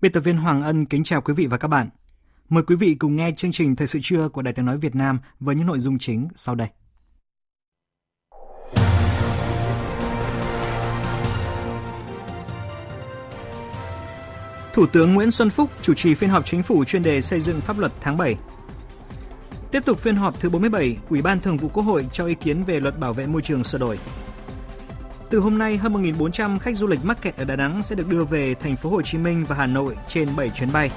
[0.00, 1.88] Biên tập viên Hoàng Ân kính chào quý vị và các bạn.
[2.48, 4.94] Mời quý vị cùng nghe chương trình Thời sự trưa của Đài tiếng nói Việt
[4.94, 6.68] Nam với những nội dung chính sau đây.
[14.72, 17.60] Thủ tướng Nguyễn Xuân Phúc chủ trì phiên họp chính phủ chuyên đề xây dựng
[17.60, 18.36] pháp luật tháng 7.
[19.72, 22.62] Tiếp tục phiên họp thứ 47, Ủy ban Thường vụ Quốc hội cho ý kiến
[22.62, 23.98] về luật bảo vệ môi trường sửa đổi.
[25.30, 28.08] Từ hôm nay, hơn 1.400 khách du lịch mắc kẹt ở Đà Nẵng sẽ được
[28.08, 30.90] đưa về thành phố Hồ Chí Minh và Hà Nội trên 7 chuyến bay.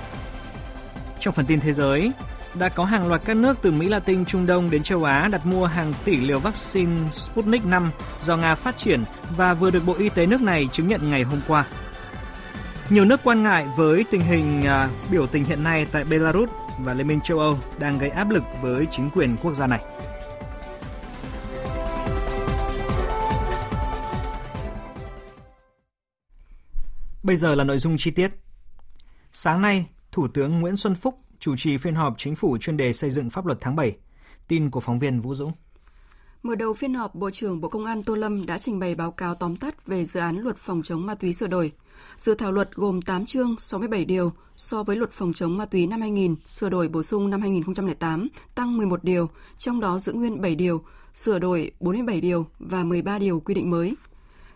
[1.20, 2.12] Trong phần tin thế giới,
[2.54, 5.46] đã có hàng loạt các nước từ Mỹ Latin, Trung Đông đến châu Á đặt
[5.46, 9.04] mua hàng tỷ liều vaccine Sputnik 5 do Nga phát triển
[9.38, 11.66] và vừa được Bộ Y tế nước này chứng nhận ngày hôm qua.
[12.90, 16.94] Nhiều nước quan ngại với tình hình à, biểu tình hiện nay tại Belarus và
[16.94, 19.93] Liên minh châu Âu đang gây áp lực với chính quyền quốc gia này.
[27.24, 28.32] Bây giờ là nội dung chi tiết.
[29.32, 32.94] Sáng nay, Thủ tướng Nguyễn Xuân Phúc chủ trì phiên họp chính phủ chuyên đề
[32.94, 33.96] xây dựng pháp luật tháng 7.
[34.48, 35.52] Tin của phóng viên Vũ Dũng.
[36.44, 39.12] Mở đầu phiên họp, Bộ trưởng Bộ Công an Tô Lâm đã trình bày báo
[39.12, 41.72] cáo tóm tắt về dự án luật phòng chống ma túy sửa đổi.
[42.18, 45.88] Dự thảo luật gồm 8 chương 67 điều so với luật phòng chống ma túy
[45.88, 50.42] năm 2000 sửa đổi bổ sung năm 2008 tăng 11 điều, trong đó giữ nguyên
[50.42, 50.84] 7 điều,
[51.14, 53.94] sửa đổi 47 điều và 13 điều quy định mới.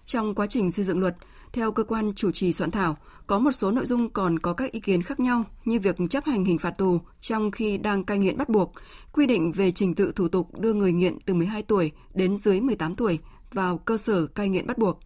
[0.06, 1.16] Trong quá trình xây dựng luật,
[1.54, 2.98] theo cơ quan chủ trì soạn thảo,
[3.28, 6.26] có một số nội dung còn có các ý kiến khác nhau như việc chấp
[6.26, 8.74] hành hình phạt tù trong khi đang cai nghiện bắt buộc,
[9.14, 12.62] quy định về trình tự thủ tục đưa người nghiện từ 12 tuổi đến dưới
[12.62, 13.20] 18 tuổi
[13.54, 15.00] vào cơ sở cai nghiện bắt buộc.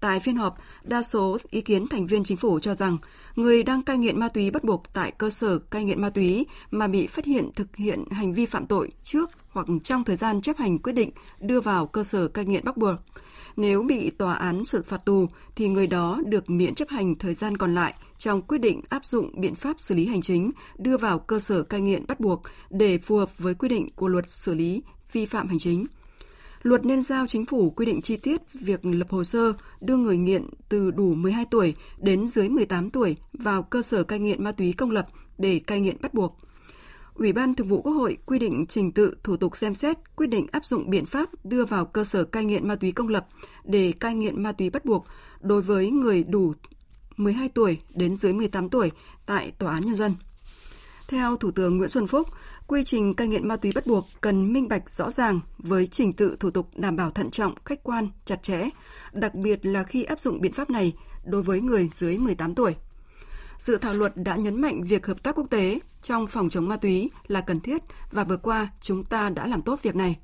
[0.00, 2.98] Tại phiên họp, đa số ý kiến thành viên chính phủ cho rằng
[3.36, 6.46] người đang cai nghiện ma túy bắt buộc tại cơ sở cai nghiện ma túy
[6.70, 10.42] mà bị phát hiện thực hiện hành vi phạm tội trước hoặc trong thời gian
[10.42, 12.94] chấp hành quyết định đưa vào cơ sở cai nghiện bắt buộc
[13.56, 15.26] nếu bị tòa án xử phạt tù,
[15.56, 19.04] thì người đó được miễn chấp hành thời gian còn lại trong quyết định áp
[19.04, 22.42] dụng biện pháp xử lý hành chính, đưa vào cơ sở cai nghiện bắt buộc
[22.70, 24.82] để phù hợp với quy định của luật xử lý
[25.12, 25.86] vi phạm hành chính.
[26.62, 30.16] Luật nên giao chính phủ quy định chi tiết việc lập hồ sơ đưa người
[30.16, 34.52] nghiện từ đủ 12 tuổi đến dưới 18 tuổi vào cơ sở cai nghiện ma
[34.52, 36.38] túy công lập để cai nghiện bắt buộc.
[37.14, 40.26] Ủy ban Thường vụ Quốc hội quy định trình tự thủ tục xem xét quyết
[40.26, 43.26] định áp dụng biện pháp đưa vào cơ sở cai nghiện ma túy công lập
[43.64, 45.06] để cai nghiện ma túy bắt buộc
[45.40, 46.52] đối với người đủ
[47.16, 48.90] 12 tuổi đến dưới 18 tuổi
[49.26, 50.14] tại Tòa án Nhân dân.
[51.08, 52.28] Theo Thủ tướng Nguyễn Xuân Phúc,
[52.66, 56.12] quy trình cai nghiện ma túy bắt buộc cần minh bạch rõ ràng với trình
[56.12, 58.68] tự thủ tục đảm bảo thận trọng, khách quan, chặt chẽ,
[59.12, 60.92] đặc biệt là khi áp dụng biện pháp này
[61.24, 62.74] đối với người dưới 18 tuổi.
[63.58, 66.76] Dự thảo luật đã nhấn mạnh việc hợp tác quốc tế trong phòng chống ma
[66.76, 67.82] túy là cần thiết
[68.12, 70.16] và vừa qua chúng ta đã làm tốt việc này.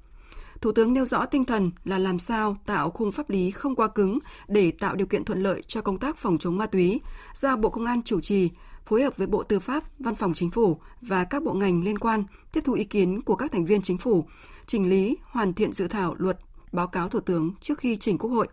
[0.60, 3.88] Thủ tướng nêu rõ tinh thần là làm sao tạo khung pháp lý không quá
[3.88, 4.18] cứng
[4.48, 7.00] để tạo điều kiện thuận lợi cho công tác phòng chống ma túy,
[7.34, 8.50] giao Bộ Công an chủ trì,
[8.86, 11.98] phối hợp với Bộ Tư pháp, Văn phòng Chính phủ và các bộ ngành liên
[11.98, 14.26] quan tiếp thu ý kiến của các thành viên chính phủ,
[14.66, 16.38] chỉnh lý, hoàn thiện dự thảo luật
[16.72, 18.48] báo cáo Thủ tướng trước khi trình Quốc hội.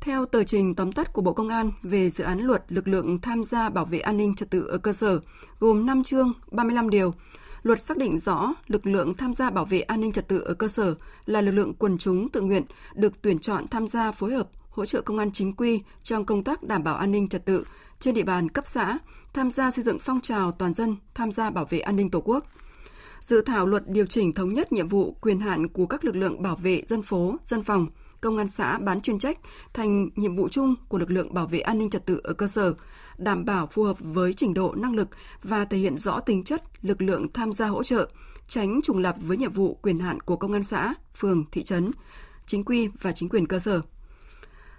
[0.00, 3.20] Theo tờ trình tóm tắt của Bộ Công an về dự án luật lực lượng
[3.20, 5.20] tham gia bảo vệ an ninh trật tự ở cơ sở,
[5.60, 7.14] gồm 5 chương, 35 điều,
[7.62, 10.54] luật xác định rõ lực lượng tham gia bảo vệ an ninh trật tự ở
[10.54, 10.94] cơ sở
[11.26, 12.62] là lực lượng quần chúng tự nguyện
[12.94, 16.44] được tuyển chọn tham gia phối hợp hỗ trợ công an chính quy trong công
[16.44, 17.64] tác đảm bảo an ninh trật tự
[18.00, 18.98] trên địa bàn cấp xã,
[19.32, 22.20] tham gia xây dựng phong trào toàn dân tham gia bảo vệ an ninh Tổ
[22.20, 22.46] quốc.
[23.20, 26.42] Dự thảo luật điều chỉnh thống nhất nhiệm vụ quyền hạn của các lực lượng
[26.42, 27.86] bảo vệ dân phố, dân phòng,
[28.20, 29.38] công an xã bán chuyên trách
[29.74, 32.46] thành nhiệm vụ chung của lực lượng bảo vệ an ninh trật tự ở cơ
[32.46, 32.74] sở,
[33.18, 35.08] đảm bảo phù hợp với trình độ năng lực
[35.42, 38.08] và thể hiện rõ tính chất lực lượng tham gia hỗ trợ,
[38.46, 41.90] tránh trùng lập với nhiệm vụ quyền hạn của công an xã, phường, thị trấn,
[42.46, 43.80] chính quy và chính quyền cơ sở.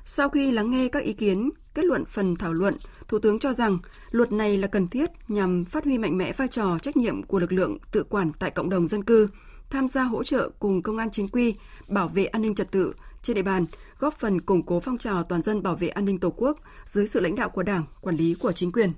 [0.06, 2.78] Sau khi lắng nghe các ý kiến, kết luận phần thảo luận,
[3.10, 3.78] Thủ tướng cho rằng
[4.12, 7.40] luật này là cần thiết nhằm phát huy mạnh mẽ vai trò trách nhiệm của
[7.40, 9.28] lực lượng tự quản tại cộng đồng dân cư,
[9.70, 11.56] tham gia hỗ trợ cùng công an chính quy,
[11.88, 13.66] bảo vệ an ninh trật tự trên địa bàn,
[14.00, 17.08] góp phần củng cố phong trào toàn dân bảo vệ an ninh Tổ quốc dưới
[17.08, 18.92] sự lãnh đạo của Đảng, quản lý của chính quyền.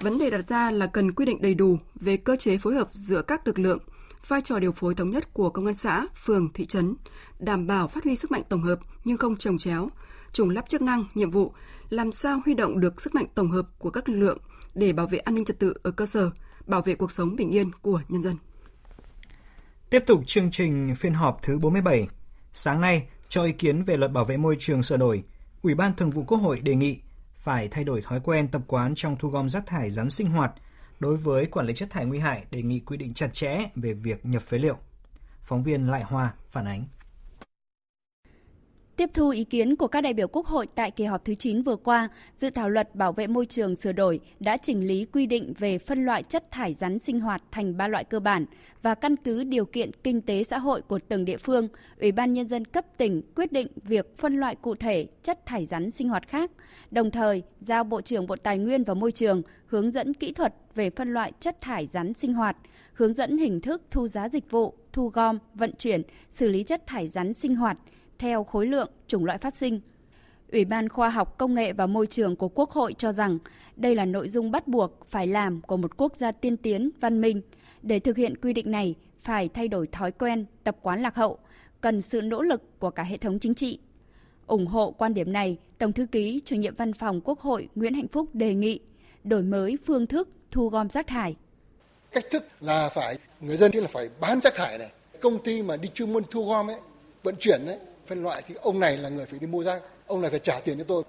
[0.00, 2.88] Vấn đề đặt ra là cần quy định đầy đủ về cơ chế phối hợp
[2.92, 3.78] giữa các lực lượng,
[4.28, 6.94] vai trò điều phối thống nhất của công an xã, phường, thị trấn,
[7.38, 9.88] đảm bảo phát huy sức mạnh tổng hợp nhưng không trồng chéo,
[10.32, 11.52] trùng lắp chức năng, nhiệm vụ,
[11.90, 14.38] làm sao huy động được sức mạnh tổng hợp của các lực lượng
[14.74, 16.30] để bảo vệ an ninh trật tự ở cơ sở,
[16.66, 18.36] bảo vệ cuộc sống bình yên của nhân dân.
[19.90, 22.08] Tiếp tục chương trình phiên họp thứ 47,
[22.52, 25.24] sáng nay cho ý kiến về luật bảo vệ môi trường sửa đổi,
[25.62, 27.00] Ủy ban Thường vụ Quốc hội đề nghị
[27.36, 30.52] phải thay đổi thói quen tập quán trong thu gom rác thải rắn sinh hoạt.
[31.00, 33.92] Đối với quản lý chất thải nguy hại, đề nghị quy định chặt chẽ về
[33.92, 34.76] việc nhập phế liệu.
[35.42, 36.84] Phóng viên Lại Hoa phản ánh.
[38.96, 41.62] Tiếp thu ý kiến của các đại biểu Quốc hội tại kỳ họp thứ 9
[41.62, 45.26] vừa qua, dự thảo luật bảo vệ môi trường sửa đổi đã chỉnh lý quy
[45.26, 48.44] định về phân loại chất thải rắn sinh hoạt thành ba loại cơ bản
[48.82, 51.68] và căn cứ điều kiện kinh tế xã hội của từng địa phương,
[52.00, 55.66] Ủy ban nhân dân cấp tỉnh quyết định việc phân loại cụ thể chất thải
[55.66, 56.50] rắn sinh hoạt khác,
[56.90, 60.54] đồng thời giao Bộ trưởng Bộ Tài nguyên và Môi trường hướng dẫn kỹ thuật
[60.74, 62.56] về phân loại chất thải rắn sinh hoạt,
[62.92, 66.86] hướng dẫn hình thức thu giá dịch vụ, thu gom, vận chuyển, xử lý chất
[66.86, 67.78] thải rắn sinh hoạt–
[68.22, 69.80] theo khối lượng, chủng loại phát sinh.
[70.52, 73.38] Ủy ban Khoa học Công nghệ và Môi trường của Quốc hội cho rằng
[73.76, 77.20] đây là nội dung bắt buộc phải làm của một quốc gia tiên tiến, văn
[77.20, 77.42] minh.
[77.82, 81.38] Để thực hiện quy định này, phải thay đổi thói quen, tập quán lạc hậu,
[81.80, 83.78] cần sự nỗ lực của cả hệ thống chính trị.
[84.46, 87.94] ủng hộ quan điểm này, Tổng thư ký chủ nhiệm văn phòng Quốc hội Nguyễn
[87.94, 88.80] Hạnh Phúc đề nghị
[89.24, 91.36] đổi mới phương thức thu gom rác thải.
[92.12, 94.90] Cách thức là phải người dân thì là phải bán rác thải này,
[95.20, 96.80] công ty mà đi chuyên môn thu gom ấy,
[97.22, 100.20] vận chuyển ấy phân loại thì ông này là người phải đi mua rác ông
[100.20, 101.02] này phải trả tiền cho tôi.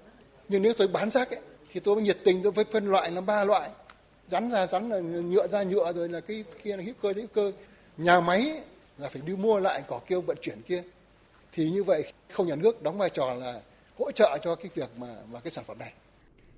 [0.48, 1.40] Nhưng nếu tôi bán rác ấy,
[1.72, 3.70] thì tôi mới nhiệt tình tôi phải phân loại nó ba loại.
[4.26, 7.26] Rắn ra rắn là nhựa ra nhựa rồi là cái kia là hữu cơ hữu
[7.26, 7.52] cơ.
[7.96, 8.60] Nhà máy
[8.98, 10.82] là phải đi mua lại cỏ kêu vận chuyển kia.
[11.52, 13.60] Thì như vậy không nhà nước đóng vai trò là
[13.98, 15.92] hỗ trợ cho cái việc mà mà cái sản phẩm này.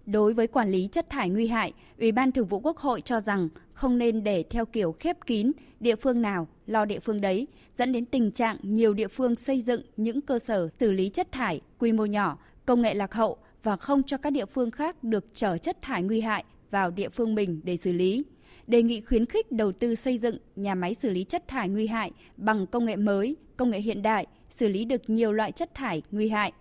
[0.07, 3.21] Đối với quản lý chất thải nguy hại, Ủy ban Thường vụ Quốc hội cho
[3.21, 7.47] rằng không nên để theo kiểu khép kín, địa phương nào lo địa phương đấy,
[7.73, 11.33] dẫn đến tình trạng nhiều địa phương xây dựng những cơ sở xử lý chất
[11.33, 15.05] thải quy mô nhỏ, công nghệ lạc hậu và không cho các địa phương khác
[15.05, 18.25] được chở chất thải nguy hại vào địa phương mình để xử lý.
[18.67, 21.87] Đề nghị khuyến khích đầu tư xây dựng nhà máy xử lý chất thải nguy
[21.87, 25.75] hại bằng công nghệ mới, công nghệ hiện đại, xử lý được nhiều loại chất
[25.75, 26.53] thải nguy hại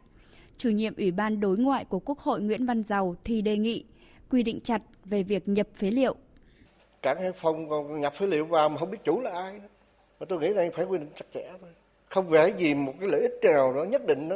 [0.58, 3.86] chủ nhiệm Ủy ban Đối ngoại của Quốc hội Nguyễn Văn Giàu thì đề nghị
[4.30, 6.16] quy định chặt về việc nhập phế liệu.
[7.02, 9.60] Cảng Hải Phòng còn nhập phế liệu vào mà không biết chủ là ai.
[10.20, 11.70] Mà tôi nghĩ đây phải quy định chặt chẽ thôi.
[12.10, 14.36] Không phải gì một cái lợi ích nào đó nhất định đó.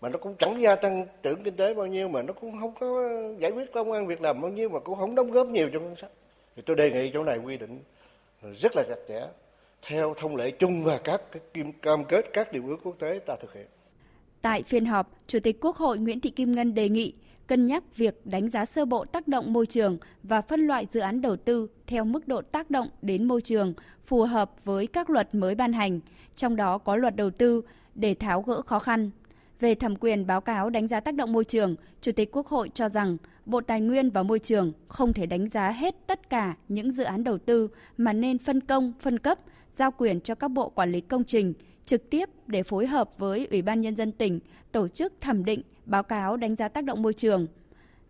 [0.00, 2.74] Mà nó cũng chẳng gia tăng trưởng kinh tế bao nhiêu, mà nó cũng không
[2.80, 3.08] có
[3.38, 5.80] giải quyết công an việc làm bao nhiêu, mà cũng không đóng góp nhiều cho
[5.80, 6.10] ngân sách.
[6.56, 7.78] Thì tôi đề nghị chỗ này quy định
[8.60, 9.26] rất là chặt chẽ,
[9.82, 13.36] theo thông lệ chung và các cái cam kết các điều ước quốc tế ta
[13.40, 13.66] thực hiện.
[14.42, 17.12] Tại phiên họp, Chủ tịch Quốc hội Nguyễn Thị Kim Ngân đề nghị
[17.46, 21.00] cân nhắc việc đánh giá sơ bộ tác động môi trường và phân loại dự
[21.00, 23.74] án đầu tư theo mức độ tác động đến môi trường
[24.06, 26.00] phù hợp với các luật mới ban hành,
[26.36, 27.62] trong đó có luật đầu tư
[27.94, 29.10] để tháo gỡ khó khăn.
[29.60, 32.70] Về thẩm quyền báo cáo đánh giá tác động môi trường, Chủ tịch Quốc hội
[32.74, 33.16] cho rằng
[33.46, 37.04] Bộ Tài nguyên và Môi trường không thể đánh giá hết tất cả những dự
[37.04, 39.38] án đầu tư mà nên phân công, phân cấp,
[39.72, 41.54] giao quyền cho các bộ quản lý công trình–
[41.90, 44.40] trực tiếp để phối hợp với Ủy ban Nhân dân tỉnh
[44.72, 47.46] tổ chức thẩm định, báo cáo đánh giá tác động môi trường.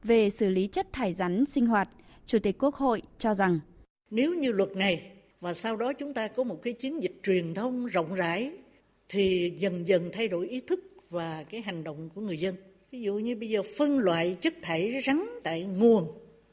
[0.03, 1.89] Về xử lý chất thải rắn sinh hoạt,
[2.27, 3.61] Chủ tịch Quốc hội cho rằng
[4.11, 5.03] Nếu như luật này
[5.41, 8.53] và sau đó chúng ta có một cái chiến dịch truyền thông rộng rãi
[9.09, 12.55] thì dần dần thay đổi ý thức và cái hành động của người dân.
[12.91, 16.07] Ví dụ như bây giờ phân loại chất thải rắn tại nguồn,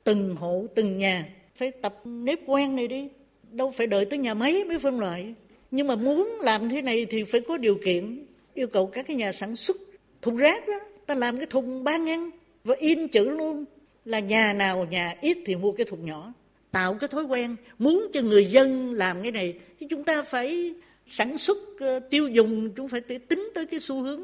[0.03, 3.07] từng hộ, từng nhà, phải tập nếp quen này đi.
[3.51, 5.33] Đâu phải đợi tới nhà máy mới phân loại
[5.71, 8.25] nhưng mà muốn làm thế này thì phải có điều kiện.
[8.53, 9.77] Yêu cầu các cái nhà sản xuất
[10.21, 12.29] thùng rác đó ta làm cái thùng ba ngăn
[12.63, 13.65] và in chữ luôn.
[14.05, 16.33] Là nhà nào nhà ít thì mua cái thùng nhỏ.
[16.71, 20.73] Tạo cái thói quen muốn cho người dân làm cái này thì chúng ta phải
[21.07, 24.23] sản xuất ờ, tiêu dùng chúng phải tính tới cái xu hướng.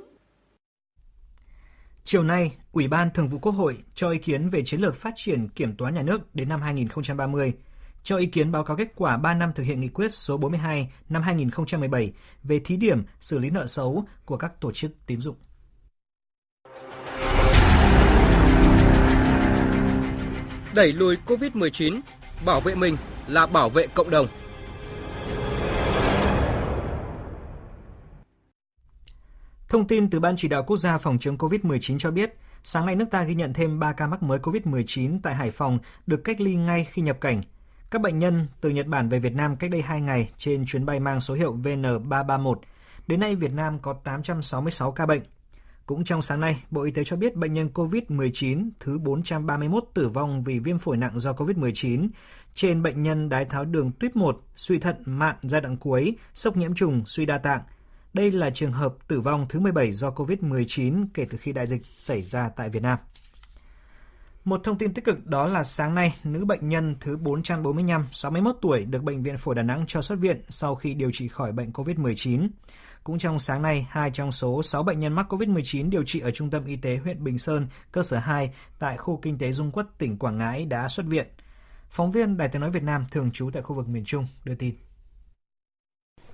[2.03, 5.13] Chiều nay, Ủy ban Thường vụ Quốc hội cho ý kiến về chiến lược phát
[5.15, 7.53] triển kiểm toán nhà nước đến năm 2030
[8.03, 10.91] cho ý kiến báo cáo kết quả 3 năm thực hiện nghị quyết số 42
[11.09, 15.35] năm 2017 về thí điểm xử lý nợ xấu của các tổ chức tín dụng.
[20.75, 22.01] Đẩy lùi COVID-19,
[22.45, 24.27] bảo vệ mình là bảo vệ cộng đồng.
[29.69, 32.33] Thông tin từ Ban chỉ đạo quốc gia phòng chống COVID-19 cho biết,
[32.63, 35.79] sáng nay nước ta ghi nhận thêm 3 ca mắc mới COVID-19 tại Hải Phòng
[36.07, 37.41] được cách ly ngay khi nhập cảnh.
[37.93, 40.85] Các bệnh nhân từ Nhật Bản về Việt Nam cách đây 2 ngày trên chuyến
[40.85, 42.55] bay mang số hiệu VN331.
[43.07, 45.21] Đến nay Việt Nam có 866 ca bệnh.
[45.85, 50.07] Cũng trong sáng nay, Bộ Y tế cho biết bệnh nhân COVID-19 thứ 431 tử
[50.07, 52.07] vong vì viêm phổi nặng do COVID-19
[52.53, 56.57] trên bệnh nhân đái tháo đường tuyếp 1, suy thận mạn giai đoạn cuối, sốc
[56.57, 57.61] nhiễm trùng, suy đa tạng.
[58.13, 61.81] Đây là trường hợp tử vong thứ 17 do COVID-19 kể từ khi đại dịch
[61.97, 62.99] xảy ra tại Việt Nam.
[64.45, 68.55] Một thông tin tích cực đó là sáng nay, nữ bệnh nhân thứ 445, 61
[68.61, 71.51] tuổi được Bệnh viện Phổi Đà Nẵng cho xuất viện sau khi điều trị khỏi
[71.51, 72.49] bệnh COVID-19.
[73.03, 76.31] Cũng trong sáng nay, hai trong số 6 bệnh nhân mắc COVID-19 điều trị ở
[76.31, 79.71] Trung tâm Y tế huyện Bình Sơn, cơ sở 2 tại khu kinh tế Dung
[79.71, 81.27] Quất, tỉnh Quảng Ngãi đã xuất viện.
[81.89, 84.55] Phóng viên Đài tiếng nói Việt Nam thường trú tại khu vực miền Trung đưa
[84.55, 84.75] tin.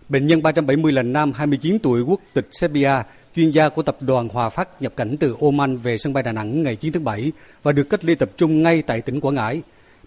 [0.10, 3.04] Bệnh nhân 370 là nam 29 tuổi quốc tịch Serbia,
[3.36, 6.32] chuyên gia của tập đoàn Hòa Phát nhập cảnh từ Oman về sân bay Đà
[6.32, 7.32] Nẵng ngày 9 tháng 7
[7.64, 9.62] và được cách ly tập trung ngay tại tỉnh Quảng Ngãi.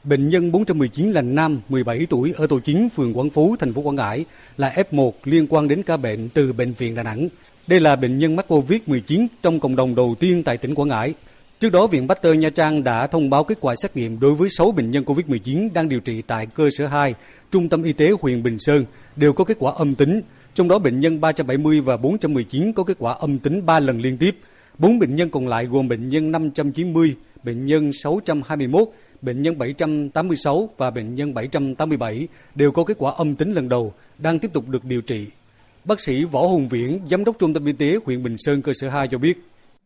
[0.04, 3.82] Bệnh nhân 419 là nam 17 tuổi ở tổ chính phường Quảng Phú, thành phố
[3.82, 4.24] Quảng Ngãi
[4.56, 7.28] là F1 liên quan đến ca bệnh từ bệnh viện Đà Nẵng.
[7.66, 11.14] Đây là bệnh nhân mắc COVID-19 trong cộng đồng đầu tiên tại tỉnh Quảng Ngãi.
[11.60, 14.48] Trước đó, Viện Pasteur Nha Trang đã thông báo kết quả xét nghiệm đối với
[14.50, 17.14] 6 bệnh nhân COVID-19 đang điều trị tại cơ sở 2,
[17.50, 18.84] Trung tâm Y tế huyện Bình Sơn,
[19.16, 20.20] đều có kết quả âm tính.
[20.54, 24.16] Trong đó, bệnh nhân 370 và 419 có kết quả âm tính 3 lần liên
[24.18, 24.36] tiếp.
[24.78, 28.88] 4 bệnh nhân còn lại gồm bệnh nhân 590, bệnh nhân 621,
[29.22, 33.92] bệnh nhân 786 và bệnh nhân 787 đều có kết quả âm tính lần đầu,
[34.18, 35.26] đang tiếp tục được điều trị.
[35.84, 38.72] Bác sĩ Võ Hùng Viễn, Giám đốc Trung tâm Y tế huyện Bình Sơn cơ
[38.74, 39.38] sở 2 cho biết,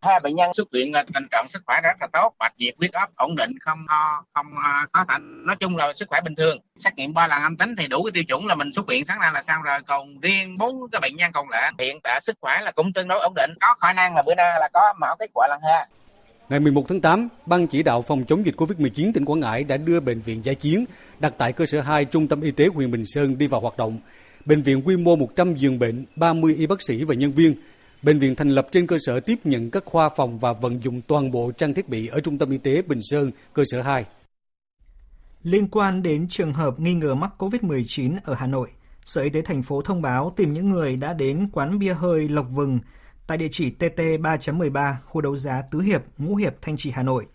[0.02, 2.34] hai bệnh nhân xuất viện tình trạng sức khỏe rất là tốt.
[2.38, 5.92] Bạch nhiệt huyết áp ổn định không ho không ờ, khó thở nói chung là
[5.92, 6.58] sức khỏe bình thường.
[6.76, 9.04] Xét nghiệm ba lần âm tính thì đủ cái tiêu chuẩn là mình xuất viện
[9.04, 9.78] sáng nay là xong rồi.
[9.86, 13.08] Còn riêng bốn cái bệnh nhân còn lại hiện tại sức khỏe là cũng tương
[13.08, 13.50] đối ổn định.
[13.60, 15.86] Có khả năng là bữa nay là có mẫu kết quả lần hai.
[16.48, 19.76] Ngày 11 tháng 8, Ban chỉ đạo phòng chống dịch COVID-19 tỉnh Quảng Ngãi đã
[19.76, 20.84] đưa bệnh viện giải chiến
[21.18, 23.76] đặt tại cơ sở 2 Trung tâm Y tế huyện Bình Sơn đi vào hoạt
[23.76, 23.98] động.
[24.44, 27.54] Bệnh viện quy mô 100 giường bệnh, 30 y bác sĩ và nhân viên.
[28.02, 31.00] Bệnh viện thành lập trên cơ sở tiếp nhận các khoa phòng và vận dụng
[31.02, 34.04] toàn bộ trang thiết bị ở Trung tâm Y tế Bình Sơn, cơ sở 2.
[35.42, 38.68] Liên quan đến trường hợp nghi ngờ mắc COVID-19 ở Hà Nội,
[39.04, 42.28] Sở Y tế thành phố thông báo tìm những người đã đến quán bia hơi
[42.28, 42.78] Lộc Vừng
[43.26, 47.02] tại địa chỉ TT 3.13, khu đấu giá Tứ Hiệp, Ngũ Hiệp, Thanh Trì, Hà
[47.02, 47.26] Nội.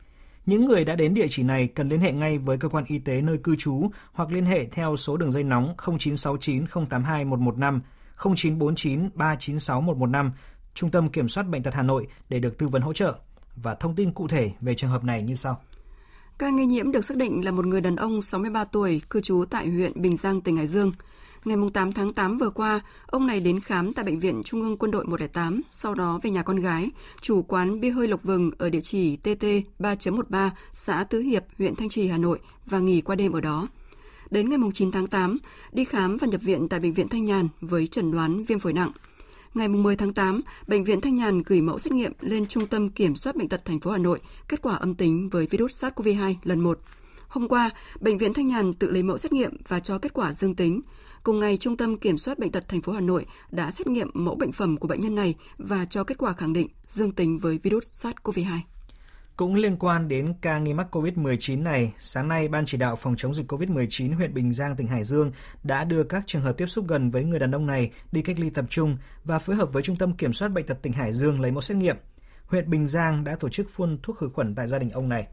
[0.45, 2.99] Những người đã đến địa chỉ này cần liên hệ ngay với cơ quan y
[2.99, 7.81] tế nơi cư trú hoặc liên hệ theo số đường dây nóng 0969 082 115,
[8.23, 10.31] 0949 396 115,
[10.73, 13.15] Trung tâm Kiểm soát Bệnh tật Hà Nội để được tư vấn hỗ trợ.
[13.55, 15.61] Và thông tin cụ thể về trường hợp này như sau.
[16.37, 19.45] Ca nghi nhiễm được xác định là một người đàn ông 63 tuổi, cư trú
[19.49, 20.91] tại huyện Bình Giang, tỉnh Hải Dương.
[21.45, 24.77] Ngày 8 tháng 8 vừa qua, ông này đến khám tại Bệnh viện Trung ương
[24.77, 26.89] Quân đội 108, sau đó về nhà con gái,
[27.21, 29.45] chủ quán bia hơi Lộc Vừng ở địa chỉ TT
[29.79, 33.67] 3.13, xã Tứ Hiệp, huyện Thanh Trì, Hà Nội và nghỉ qua đêm ở đó.
[34.31, 35.37] Đến ngày 9 tháng 8,
[35.71, 38.73] đi khám và nhập viện tại Bệnh viện Thanh Nhàn với chẩn đoán viêm phổi
[38.73, 38.91] nặng.
[39.53, 42.89] Ngày 10 tháng 8, Bệnh viện Thanh Nhàn gửi mẫu xét nghiệm lên Trung tâm
[42.89, 46.35] Kiểm soát Bệnh tật thành phố Hà Nội, kết quả âm tính với virus SARS-CoV-2
[46.43, 46.79] lần 1.
[47.27, 47.69] Hôm qua,
[47.99, 50.81] Bệnh viện Thanh Nhàn tự lấy mẫu xét nghiệm và cho kết quả dương tính.
[51.23, 54.09] Cùng ngày, Trung tâm Kiểm soát Bệnh tật thành phố Hà Nội đã xét nghiệm
[54.13, 57.39] mẫu bệnh phẩm của bệnh nhân này và cho kết quả khẳng định dương tính
[57.39, 58.57] với virus SARS-CoV-2.
[59.41, 63.15] Cũng liên quan đến ca nghi mắc COVID-19 này, sáng nay Ban chỉ đạo phòng
[63.15, 65.31] chống dịch COVID-19 huyện Bình Giang, tỉnh Hải Dương
[65.63, 68.39] đã đưa các trường hợp tiếp xúc gần với người đàn ông này đi cách
[68.39, 71.13] ly tập trung và phối hợp với Trung tâm Kiểm soát Bệnh tật tỉnh Hải
[71.13, 71.97] Dương lấy mẫu xét nghiệm.
[72.45, 75.27] Huyện Bình Giang đã tổ chức phun thuốc khử khuẩn tại gia đình ông này.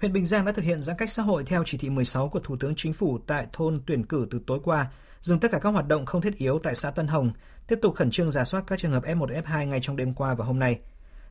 [0.00, 2.40] Huyện Bình Giang đã thực hiện giãn cách xã hội theo chỉ thị 16 của
[2.40, 4.86] Thủ tướng Chính phủ tại thôn tuyển cử từ tối qua,
[5.20, 7.32] dừng tất cả các hoạt động không thiết yếu tại xã Tân Hồng,
[7.68, 10.34] tiếp tục khẩn trương giả soát các trường hợp F1, F2 ngay trong đêm qua
[10.34, 10.80] và hôm nay.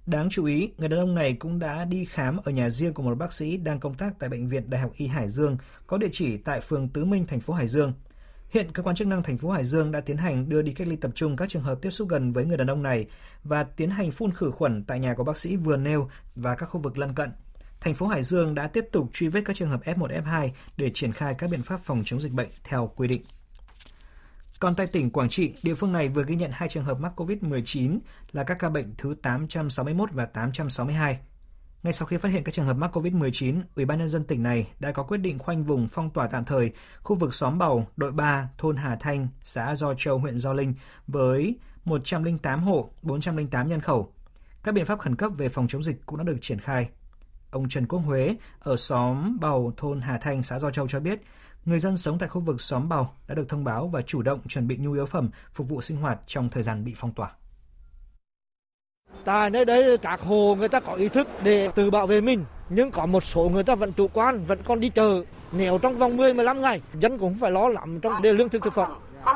[0.06, 3.04] Đáng chú ý, người đàn ông này cũng đã đi khám ở nhà riêng của
[3.04, 5.58] một bác sĩ đang công tác tại bệnh viện Đại học Y Hải Dương,
[5.88, 7.94] có địa chỉ tại phường Tứ Minh, thành phố Hải Dương.
[8.50, 10.88] Hiện cơ quan chức năng thành phố Hải Dương đã tiến hành đưa đi cách
[10.88, 13.06] ly tập trung các trường hợp tiếp xúc gần với người đàn ông này
[13.44, 16.66] và tiến hành phun khử khuẩn tại nhà của bác sĩ vừa nêu và các
[16.66, 17.32] khu vực lân cận.
[17.80, 20.92] Thành phố Hải Dương đã tiếp tục truy vết các trường hợp F1, F2 để
[20.94, 23.22] triển khai các biện pháp phòng chống dịch bệnh theo quy định.
[24.60, 27.12] Còn tại tỉnh Quảng Trị, địa phương này vừa ghi nhận hai trường hợp mắc
[27.16, 28.00] COVID-19
[28.32, 31.20] là các ca bệnh thứ 861 và 862.
[31.84, 34.44] Ngay sau khi phát hiện các trường hợp mắc COVID-19, Ủy ban nhân dân tỉnh
[34.44, 36.72] này đã có quyết định khoanh vùng phong tỏa tạm thời
[37.04, 40.74] khu vực xóm Bầu, đội 3, thôn Hà Thanh, xã Do Châu, huyện Do Linh
[41.08, 44.14] với 108 hộ, 408 nhân khẩu.
[44.64, 46.90] Các biện pháp khẩn cấp về phòng chống dịch cũng đã được triển khai.
[47.52, 51.22] Ông Trần Quốc Huế ở xóm Bầu, thôn Hà Thanh, xã Do Châu cho biết,
[51.66, 54.40] người dân sống tại khu vực xóm Bào đã được thông báo và chủ động
[54.48, 57.32] chuẩn bị nhu yếu phẩm phục vụ sinh hoạt trong thời gian bị phong tỏa.
[59.26, 62.46] Tại nơi đấy các hồ người ta có ý thức để tự bảo vệ mình,
[62.70, 65.24] nhưng có một số người ta vẫn chủ quan, vẫn còn đi chờ.
[65.52, 68.74] Nếu trong vòng 10-15 ngày, dân cũng phải lo lắm trong đề lương thực thực
[68.74, 68.92] phẩm.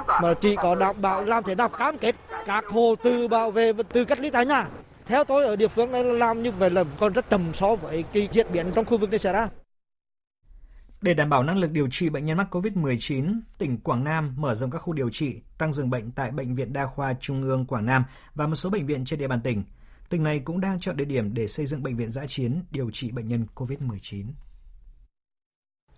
[0.08, 3.74] Mà chỉ có đảm bảo làm thế nào cam kết các hồ tự bảo vệ
[3.74, 4.68] và tự cách ly tại nhà
[5.06, 8.04] Theo tôi ở địa phương này làm như vậy là còn rất tầm so với
[8.14, 9.50] cái diễn biến trong khu vực này xảy ra.
[11.02, 14.56] Để đảm bảo năng lực điều trị bệnh nhân mắc COVID-19, tỉnh Quảng Nam mở
[14.56, 17.66] rộng các khu điều trị, tăng giường bệnh tại Bệnh viện Đa khoa Trung ương
[17.66, 18.04] Quảng Nam
[18.36, 19.64] và một số bệnh viện trên địa bàn tỉnh.
[20.10, 22.92] Tỉnh này cũng đang chọn địa điểm để xây dựng bệnh viện giã chiến điều
[22.92, 24.26] trị bệnh nhân COVID-19.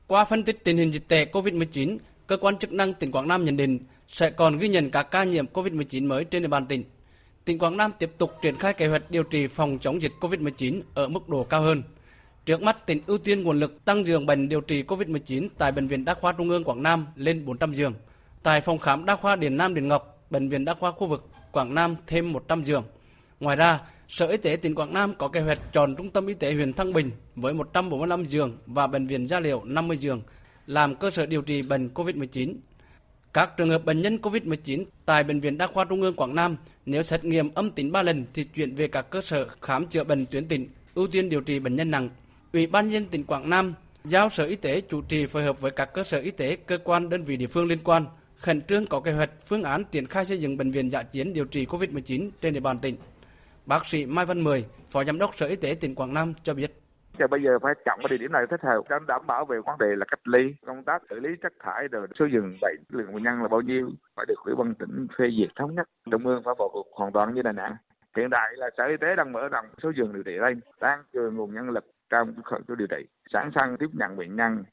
[0.08, 3.46] Qua phân tích tình hình dịch tễ COVID-19, cơ quan chức năng tỉnh Quảng Nam
[3.46, 6.84] nhận định sẽ còn ghi nhận các ca nhiễm COVID-19 mới trên địa bàn tỉnh.
[7.46, 10.82] Tỉnh Quảng Nam tiếp tục triển khai kế hoạch điều trị phòng chống dịch COVID-19
[10.94, 11.84] ở mức độ cao hơn.
[12.46, 15.88] Trước mắt, tỉnh ưu tiên nguồn lực tăng giường bệnh điều trị COVID-19 tại Bệnh
[15.88, 17.94] viện Đa khoa Trung ương Quảng Nam lên 400 giường.
[18.44, 21.30] Tại phòng khám Đa khoa Điền Nam Điền Ngọc, Bệnh viện Đa khoa khu vực
[21.52, 22.84] Quảng Nam thêm 100 giường.
[23.40, 26.34] Ngoài ra, Sở Y tế tỉnh Quảng Nam có kế hoạch chọn Trung tâm Y
[26.34, 30.22] tế huyện Thăng Bình với 145 giường và Bệnh viện Gia Liễu 50 giường
[30.68, 32.54] làm cơ sở điều trị bệnh COVID-19.
[33.34, 36.58] Các trường hợp bệnh nhân COVID-19 tại Bệnh viện Đa khoa Trung ương Quảng Nam
[36.86, 40.04] nếu xét nghiệm âm tính 3 lần thì chuyển về các cơ sở khám chữa
[40.04, 42.10] bệnh tuyến tỉnh, ưu tiên điều trị bệnh nhân nặng.
[42.54, 45.72] Ủy ban nhân tỉnh Quảng Nam giao Sở Y tế chủ trì phối hợp với
[45.72, 48.06] các cơ sở y tế, cơ quan đơn vị địa phương liên quan
[48.38, 51.34] khẩn trương có kế hoạch phương án triển khai xây dựng bệnh viện dã chiến
[51.34, 52.96] điều trị COVID-19 trên địa bàn tỉnh.
[53.66, 56.54] Bác sĩ Mai Văn Mười, Phó Giám đốc Sở Y tế tỉnh Quảng Nam cho
[56.54, 56.72] biết.
[57.20, 59.58] Thì bây giờ phải chọn cái địa điểm này thích hợp để đảm bảo về
[59.66, 62.80] vấn đề là cách ly, công tác xử lý chất thải rồi số giường bệnh
[62.90, 65.88] lượng bệnh nhân là bao nhiêu phải được ủy ban tỉnh phê duyệt thống nhất.
[66.12, 67.76] Trung ương phải vào cuộc hoàn toàn như Đà Nẵng.
[68.18, 71.04] Hiện tại là Sở Y tế đang mở rộng số giường điều trị lên, tăng
[71.14, 72.34] cường nguồn nhân lực trong
[72.68, 74.64] khu điều trị, sẵn sàng tiếp nhận bệnh nhân.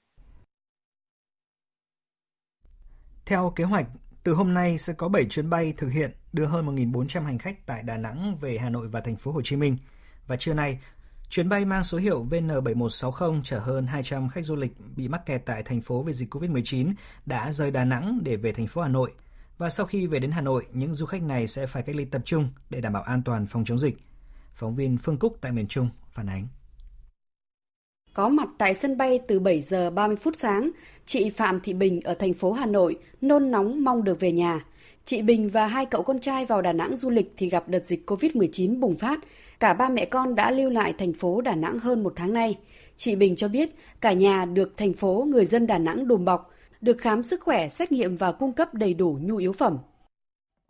[3.26, 3.87] Theo kế hoạch,
[4.23, 7.66] từ hôm nay sẽ có 7 chuyến bay thực hiện đưa hơn 1.400 hành khách
[7.66, 9.76] tại Đà Nẵng về Hà Nội và thành phố Hồ Chí Minh.
[10.26, 10.80] Và trưa nay,
[11.28, 15.42] chuyến bay mang số hiệu VN7160 chở hơn 200 khách du lịch bị mắc kẹt
[15.47, 16.95] tại thành phố vì dịch COVID-19
[17.26, 19.12] đã rời Đà Nẵng để về thành phố Hà Nội.
[19.59, 22.04] Và sau khi về đến Hà Nội, những du khách này sẽ phải cách ly
[22.04, 23.99] tập trung để đảm bảo an toàn phòng chống dịch.
[24.54, 26.49] Phóng viên Phương Cúc tại miền Trung phản ánh.
[28.19, 30.71] Có mặt tại sân bay từ 7 giờ 30 phút sáng,
[31.07, 34.64] chị Phạm Thị Bình ở thành phố Hà Nội nôn nóng mong được về nhà.
[35.05, 37.85] Chị Bình và hai cậu con trai vào Đà Nẵng du lịch thì gặp đợt
[37.85, 39.19] dịch COVID-19 bùng phát.
[39.61, 42.59] Cả ba mẹ con đã lưu lại thành phố Đà Nẵng hơn một tháng nay.
[42.97, 46.51] Chị Bình cho biết cả nhà được thành phố người dân Đà Nẵng đùm bọc,
[46.81, 49.79] được khám sức khỏe, xét nghiệm và cung cấp đầy đủ nhu yếu phẩm.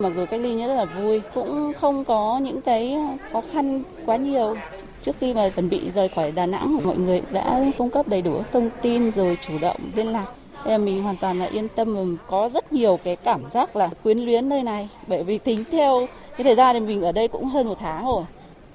[0.03, 2.95] Mặc dù cách ly rất là vui, cũng không có những cái
[3.31, 4.55] khó khăn quá nhiều.
[5.03, 8.21] Trước khi mà chuẩn bị rời khỏi Đà Nẵng, mọi người đã cung cấp đầy
[8.21, 10.33] đủ thông tin rồi chủ động liên lạc.
[10.65, 14.19] Em mình hoàn toàn là yên tâm có rất nhiều cái cảm giác là quyến
[14.19, 16.07] luyến nơi này bởi vì tính theo
[16.37, 18.23] cái thời gian thì mình ở đây cũng hơn một tháng rồi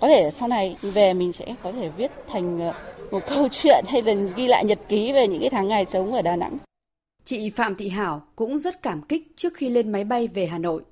[0.01, 2.75] có thể sau này về mình sẽ có thể viết thành ờ,
[3.11, 6.13] một câu chuyện hay là ghi lại nhật ký về những cái tháng ngày sống
[6.13, 6.59] ở Đà Nẵng.
[7.25, 10.59] Chị Phạm Thị Hảo cũng rất cảm kích trước khi lên máy bay về Hà
[10.59, 10.83] Nội.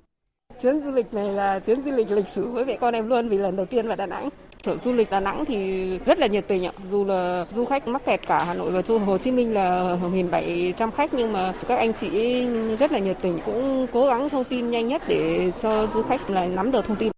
[0.61, 3.29] Chuyến du lịch này là chuyến du lịch lịch sử với mẹ con em luôn
[3.29, 4.29] vì lần đầu tiên vào Đà Nẵng.
[4.65, 6.71] Sở du lịch Đà Nẵng thì rất là nhiệt tình ạ.
[6.91, 10.91] Dù là du khách mắc kẹt cả Hà Nội và Hồ Chí Minh là 1.700
[10.91, 12.45] khách, nhưng mà các anh chị
[12.79, 16.29] rất là nhiệt tình, cũng cố gắng thông tin nhanh nhất để cho du khách
[16.29, 17.12] là nắm được thông tin.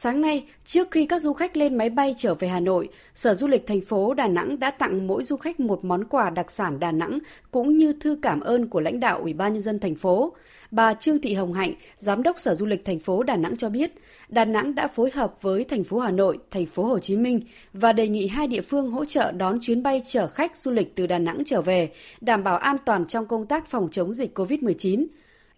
[0.00, 3.34] Sáng nay, trước khi các du khách lên máy bay trở về Hà Nội, Sở
[3.34, 6.50] Du lịch thành phố Đà Nẵng đã tặng mỗi du khách một món quà đặc
[6.50, 7.18] sản Đà Nẵng
[7.50, 10.32] cũng như thư cảm ơn của lãnh đạo Ủy ban nhân dân thành phố.
[10.70, 13.68] Bà Trương Thị Hồng Hạnh, Giám đốc Sở Du lịch thành phố Đà Nẵng cho
[13.68, 13.92] biết,
[14.28, 17.40] Đà Nẵng đã phối hợp với thành phố Hà Nội, thành phố Hồ Chí Minh
[17.72, 20.94] và đề nghị hai địa phương hỗ trợ đón chuyến bay chở khách du lịch
[20.94, 24.38] từ Đà Nẵng trở về, đảm bảo an toàn trong công tác phòng chống dịch
[24.38, 25.06] COVID-19.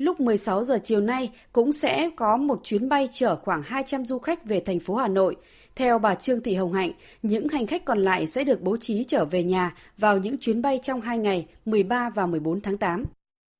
[0.00, 4.18] Lúc 16 giờ chiều nay cũng sẽ có một chuyến bay chở khoảng 200 du
[4.18, 5.36] khách về thành phố Hà Nội.
[5.76, 6.90] Theo bà Trương Thị Hồng Hạnh,
[7.22, 10.62] những hành khách còn lại sẽ được bố trí trở về nhà vào những chuyến
[10.62, 13.04] bay trong 2 ngày 13 và 14 tháng 8.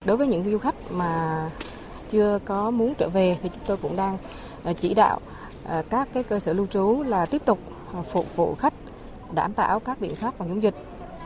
[0.05, 1.51] Đối với những du khách mà
[2.11, 4.19] chưa có muốn trở về thì chúng tôi cũng đang
[4.63, 5.21] ờ, chỉ đạo
[5.65, 7.59] ờ, các cái cơ sở lưu trú là tiếp tục
[7.93, 8.75] ờ, phục vụ khách
[9.35, 10.75] đảm bảo các biện pháp phòng chống dịch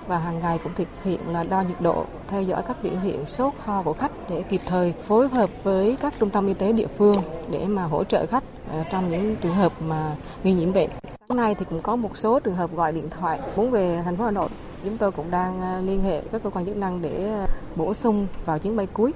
[0.07, 3.27] và hàng ngày cũng thực hiện là đo nhiệt độ, theo dõi các biểu hiện
[3.27, 6.73] sốt ho của khách để kịp thời phối hợp với các trung tâm y tế
[6.73, 7.17] địa phương
[7.51, 10.91] để mà hỗ trợ khách ờ, trong những trường hợp mà nghi nhiễm bệnh.
[11.29, 14.17] Sáng nay thì cũng có một số trường hợp gọi điện thoại muốn về thành
[14.17, 14.49] phố Hà Nội.
[14.85, 17.95] Chúng tôi cũng đang ờ, liên hệ các cơ quan chức năng để ờ, bổ
[17.95, 19.13] sung vào chuyến bay cuối.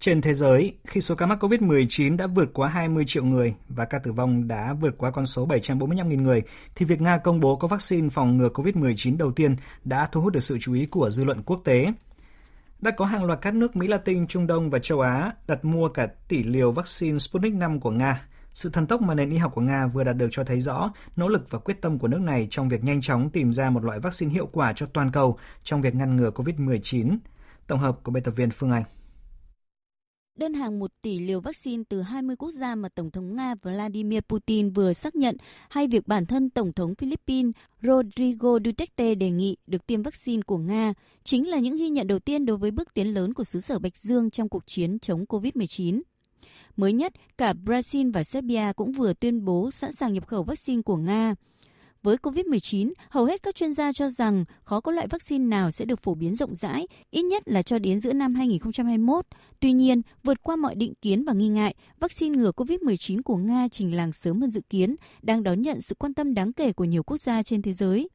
[0.00, 3.84] Trên thế giới, khi số ca mắc COVID-19 đã vượt quá 20 triệu người và
[3.84, 6.42] ca tử vong đã vượt qua con số 745.000 người,
[6.74, 10.32] thì việc Nga công bố có vaccine phòng ngừa COVID-19 đầu tiên đã thu hút
[10.32, 11.92] được sự chú ý của dư luận quốc tế.
[12.80, 15.88] Đã có hàng loạt các nước Mỹ Latin, Trung Đông và châu Á đặt mua
[15.88, 18.26] cả tỷ liều vaccine Sputnik 5 của Nga.
[18.54, 20.92] Sự thần tốc mà nền y học của Nga vừa đạt được cho thấy rõ
[21.16, 23.84] nỗ lực và quyết tâm của nước này trong việc nhanh chóng tìm ra một
[23.84, 27.18] loại vaccine hiệu quả cho toàn cầu trong việc ngăn ngừa COVID-19.
[27.66, 28.84] Tổng hợp của biên tập viên Phương Anh
[30.38, 34.20] đơn hàng 1 tỷ liều vaccine từ 20 quốc gia mà Tổng thống Nga Vladimir
[34.28, 35.36] Putin vừa xác nhận
[35.68, 40.58] hay việc bản thân Tổng thống Philippines Rodrigo Duterte đề nghị được tiêm vaccine của
[40.58, 40.92] Nga
[41.24, 43.78] chính là những ghi nhận đầu tiên đối với bước tiến lớn của xứ sở
[43.78, 46.00] Bạch Dương trong cuộc chiến chống COVID-19.
[46.76, 50.82] Mới nhất, cả Brazil và Serbia cũng vừa tuyên bố sẵn sàng nhập khẩu vaccine
[50.82, 51.34] của Nga.
[52.08, 55.84] Với COVID-19, hầu hết các chuyên gia cho rằng khó có loại vaccine nào sẽ
[55.84, 59.26] được phổ biến rộng rãi, ít nhất là cho đến giữa năm 2021.
[59.60, 63.68] Tuy nhiên, vượt qua mọi định kiến và nghi ngại, vaccine ngừa COVID-19 của Nga
[63.68, 66.84] trình làng sớm hơn dự kiến, đang đón nhận sự quan tâm đáng kể của
[66.84, 68.08] nhiều quốc gia trên thế giới.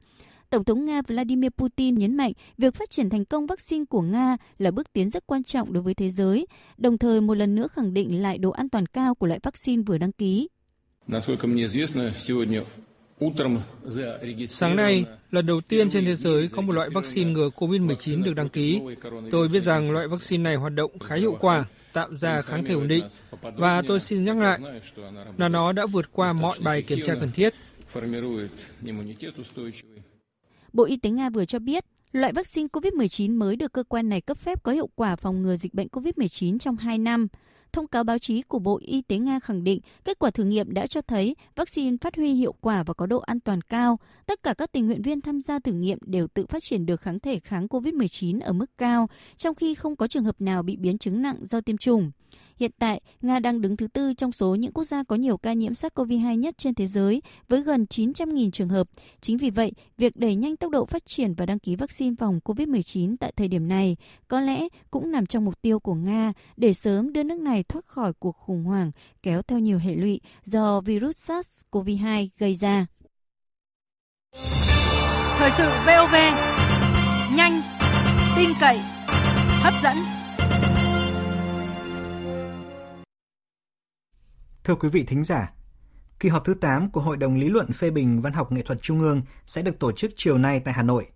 [0.50, 4.36] Tổng thống Nga Vladimir Putin nhấn mạnh việc phát triển thành công vaccine của Nga
[4.58, 7.68] là bước tiến rất quan trọng đối với thế giới, đồng thời một lần nữa
[7.68, 10.48] khẳng định lại độ an toàn cao của loại vaccine vừa đăng ký.
[14.48, 18.34] Sáng nay, lần đầu tiên trên thế giới có một loại vaccine ngừa COVID-19 được
[18.34, 18.80] đăng ký.
[19.30, 22.74] Tôi biết rằng loại vaccine này hoạt động khá hiệu quả, tạo ra kháng thể
[22.74, 23.04] ổn định.
[23.56, 24.60] Và tôi xin nhắc lại
[25.36, 27.54] là nó đã vượt qua mọi bài kiểm tra cần thiết.
[30.72, 34.20] Bộ Y tế Nga vừa cho biết, loại vaccine COVID-19 mới được cơ quan này
[34.20, 37.28] cấp phép có hiệu quả phòng ngừa dịch bệnh COVID-19 trong 2 năm.
[37.74, 40.74] Thông cáo báo chí của Bộ Y tế Nga khẳng định kết quả thử nghiệm
[40.74, 43.98] đã cho thấy vaccine phát huy hiệu quả và có độ an toàn cao.
[44.26, 47.00] Tất cả các tình nguyện viên tham gia thử nghiệm đều tự phát triển được
[47.00, 50.76] kháng thể kháng COVID-19 ở mức cao, trong khi không có trường hợp nào bị
[50.76, 52.10] biến chứng nặng do tiêm chủng.
[52.56, 55.52] Hiện tại, Nga đang đứng thứ tư trong số những quốc gia có nhiều ca
[55.52, 58.88] nhiễm SARS-CoV-2 nhất trên thế giới, với gần 900.000 trường hợp.
[59.20, 62.40] Chính vì vậy, việc đẩy nhanh tốc độ phát triển và đăng ký vaccine phòng
[62.44, 63.96] COVID-19 tại thời điểm này
[64.28, 67.86] có lẽ cũng nằm trong mục tiêu của Nga để sớm đưa nước này thoát
[67.86, 68.90] khỏi cuộc khủng hoảng
[69.22, 72.86] kéo theo nhiều hệ lụy do virus SARS-CoV-2 gây ra.
[75.38, 76.14] Thời sự VOV,
[77.36, 77.62] nhanh,
[78.36, 78.78] tin cậy,
[79.62, 80.13] hấp dẫn.
[84.64, 85.52] Thưa quý vị thính giả,
[86.20, 88.82] kỳ họp thứ 8 của Hội đồng Lý luận phê bình Văn học Nghệ thuật
[88.82, 91.06] Trung ương sẽ được tổ chức chiều nay tại Hà Nội.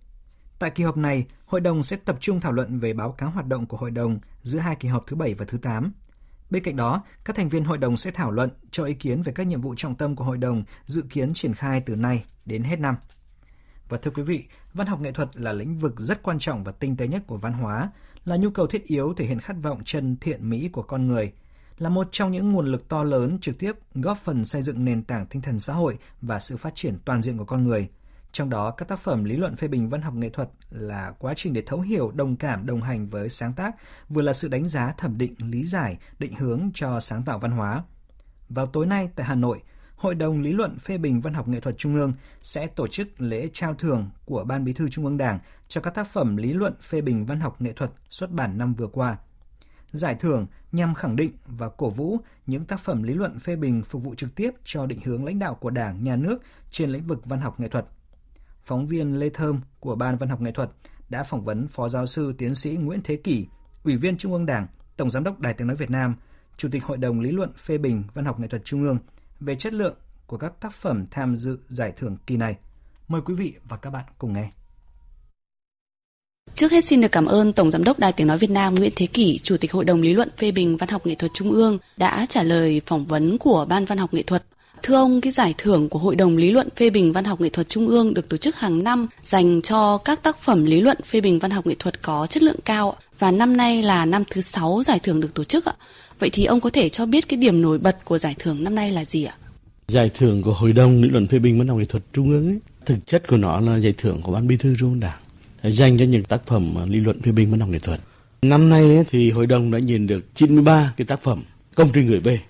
[0.59, 3.47] Tại kỳ họp này, Hội đồng sẽ tập trung thảo luận về báo cáo hoạt
[3.47, 5.93] động của Hội đồng giữa hai kỳ họp thứ 7 và thứ 8.
[6.51, 9.33] Bên cạnh đó, các thành viên Hội đồng sẽ thảo luận, cho ý kiến về
[9.33, 12.63] các nhiệm vụ trọng tâm của Hội đồng dự kiến triển khai từ nay đến
[12.63, 12.97] hết năm.
[13.89, 16.73] Và thưa quý vị, văn học nghệ thuật là lĩnh vực rất quan trọng và
[16.73, 17.91] tinh tế nhất của văn hóa,
[18.25, 21.33] là nhu cầu thiết yếu thể hiện khát vọng chân thiện mỹ của con người–
[21.79, 25.03] là một trong những nguồn lực to lớn trực tiếp góp phần xây dựng nền
[25.03, 27.89] tảng tinh thần xã hội và sự phát triển toàn diện của con người.
[28.33, 31.35] Trong đó, các tác phẩm lý luận phê bình văn học nghệ thuật là quá
[31.37, 33.75] trình để thấu hiểu, đồng cảm, đồng hành với sáng tác,
[34.09, 37.51] vừa là sự đánh giá, thẩm định, lý giải, định hướng cho sáng tạo văn
[37.51, 37.85] hóa.
[38.49, 39.63] Vào tối nay tại Hà Nội,
[39.97, 42.13] Hội đồng Lý luận phê bình văn học nghệ thuật Trung ương
[42.43, 45.39] sẽ tổ chức lễ trao thưởng của Ban Bí thư Trung ương Đảng
[45.69, 48.75] cho các tác phẩm lý luận phê bình văn học nghệ thuật xuất bản năm
[48.75, 49.17] vừa qua–
[49.93, 53.83] giải thưởng nhằm khẳng định và cổ vũ những tác phẩm lý luận phê bình
[53.83, 56.39] phục vụ trực tiếp cho định hướng lãnh đạo của Đảng, Nhà nước
[56.71, 57.87] trên lĩnh vực văn học nghệ thuật.
[58.63, 60.71] Phóng viên Lê Thơm của Ban Văn học nghệ thuật
[61.09, 63.47] đã phỏng vấn Phó Giáo sư Tiến sĩ Nguyễn Thế Kỷ,
[63.85, 66.15] Ủy viên Trung ương Đảng, Tổng Giám đốc Đài Tiếng Nói Việt Nam,
[66.57, 68.99] Chủ tịch Hội đồng Lý luận phê bình Văn học nghệ thuật Trung ương
[69.41, 69.95] về chất lượng
[70.27, 72.57] của các tác phẩm tham dự giải thưởng kỳ này.
[73.09, 74.51] Mời quý vị và các bạn cùng nghe.
[76.57, 78.93] Trước hết xin được cảm ơn Tổng Giám đốc Đài Tiếng Nói Việt Nam Nguyễn
[78.97, 81.51] Thế Kỷ, Chủ tịch Hội đồng Lý luận phê bình Văn học Nghệ thuật Trung
[81.51, 84.43] ương đã trả lời phỏng vấn của Ban Văn học Nghệ thuật.
[84.83, 87.49] Thưa ông, cái giải thưởng của Hội đồng Lý luận phê bình Văn học Nghệ
[87.49, 90.99] thuật Trung ương được tổ chức hàng năm dành cho các tác phẩm lý luận
[91.05, 94.23] phê bình văn học nghệ thuật có chất lượng cao và năm nay là năm
[94.31, 95.73] thứ sáu giải thưởng được tổ chức ạ.
[96.19, 98.75] Vậy thì ông có thể cho biết cái điểm nổi bật của giải thưởng năm
[98.75, 99.35] nay là gì ạ?
[99.89, 102.49] Giải thưởng của Hội đồng Lý luận phê bình Văn học Nghệ thuật Trung ương
[102.49, 105.19] ấy, thực chất của nó là giải thưởng của Ban Bí thư Trung ương Đảng
[105.63, 108.01] dành cho những tác phẩm lý luận phê bình văn học nghệ thuật.
[108.43, 111.43] Năm nay thì hội đồng đã nhìn được 93 cái tác phẩm
[111.75, 112.41] công trình gửi về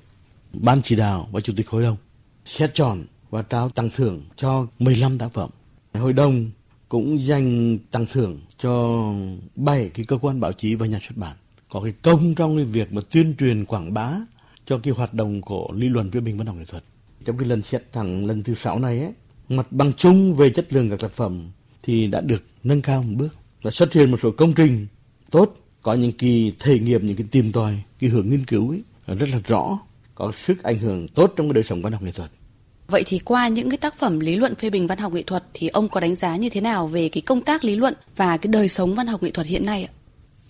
[0.53, 1.97] ban chỉ đạo và chủ tịch hội đồng
[2.44, 5.51] xét chọn và trao tặng thưởng cho 15 tác phẩm.
[5.94, 6.51] Hội đồng
[6.88, 9.05] cũng dành tặng thưởng cho
[9.57, 11.37] 7 cái cơ quan báo chí và nhà xuất bản
[11.68, 14.12] có cái công trong cái việc mà tuyên truyền quảng bá
[14.66, 16.85] cho cái hoạt động của lý luận phê bình văn học nghệ thuật.
[17.25, 19.12] Trong cái lần xét tặng lần thứ sáu này ấy,
[19.49, 21.51] mặt bằng chung về chất lượng các tác phẩm
[21.88, 24.87] thì đã được nâng cao một bước và xuất hiện một số công trình
[25.31, 28.83] tốt có những kỳ thể nghiệm những cái tìm tòi cái hướng nghiên cứu ấy
[29.07, 29.79] rất là rõ
[30.14, 32.31] có sức ảnh hưởng tốt trong cái đời sống văn học nghệ thuật
[32.88, 35.44] Vậy thì qua những cái tác phẩm lý luận phê bình văn học nghệ thuật
[35.55, 38.37] thì ông có đánh giá như thế nào về cái công tác lý luận và
[38.37, 39.92] cái đời sống văn học nghệ thuật hiện nay ạ?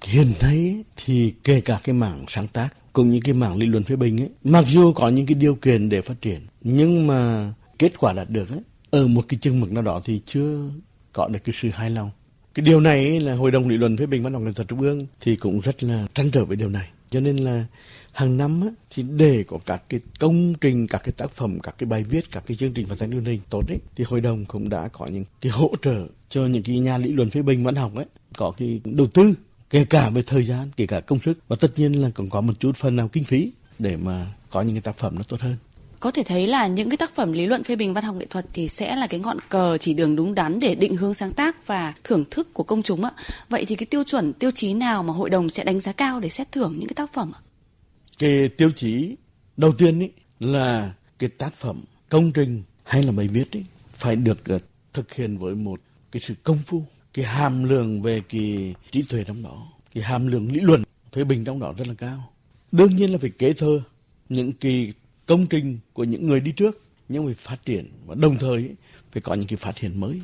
[0.03, 3.85] Hiện nay thì kể cả cái mảng sáng tác cũng như cái mảng lý luận
[3.85, 7.53] phê bình ấy, mặc dù có những cái điều kiện để phát triển nhưng mà
[7.79, 10.70] kết quả đạt được ấy, ở một cái chừng mực nào đó thì chưa
[11.12, 12.11] có được cái sự hài lòng.
[12.55, 14.81] Cái điều này là hội đồng lý luận phê bình văn học nghệ thuật trung
[14.81, 16.88] ương thì cũng rất là trăn trở với điều này.
[17.11, 17.64] Cho nên là
[18.12, 21.75] hàng năm á, thì để có các cái công trình, các cái tác phẩm, các
[21.79, 24.21] cái bài viết, các cái chương trình phát thanh truyền hình tốt ấy, thì hội
[24.21, 27.42] đồng cũng đã có những cái hỗ trợ cho những cái nhà lý luận phê
[27.42, 29.35] bình văn học ấy có cái đầu tư
[29.71, 31.38] kể cả về thời gian, kể cả công sức.
[31.49, 34.62] Và tất nhiên là còn có một chút phần nào kinh phí để mà có
[34.62, 35.57] những cái tác phẩm nó tốt hơn
[36.00, 38.26] có thể thấy là những cái tác phẩm lý luận phê bình văn học nghệ
[38.26, 41.32] thuật thì sẽ là cái ngọn cờ chỉ đường đúng đắn để định hướng sáng
[41.32, 43.11] tác và thưởng thức của công chúng ạ.
[43.48, 46.20] Vậy thì cái tiêu chuẩn, tiêu chí nào mà hội đồng sẽ đánh giá cao
[46.20, 47.40] để xét thưởng những cái tác phẩm ạ?
[48.18, 49.16] Cái tiêu chí
[49.56, 50.08] đầu tiên ý
[50.40, 53.62] là cái tác phẩm công trình hay là bài viết ý
[53.94, 54.58] phải được ờ,
[54.92, 55.80] thực hiện với một
[56.12, 56.82] cái sự công phu,
[57.14, 60.82] cái hàm lượng về cái trí tuệ trong đó, cái hàm lượng lý luận
[61.12, 62.32] phê bình trong đó rất là cao.
[62.72, 63.80] Đương nhiên là phải kế thơ
[64.28, 64.92] những cái
[65.29, 68.71] công trình của những người đi trước, nhưng phải phát triển và đồng thời
[69.12, 70.21] phải có những cái phát hiện mới.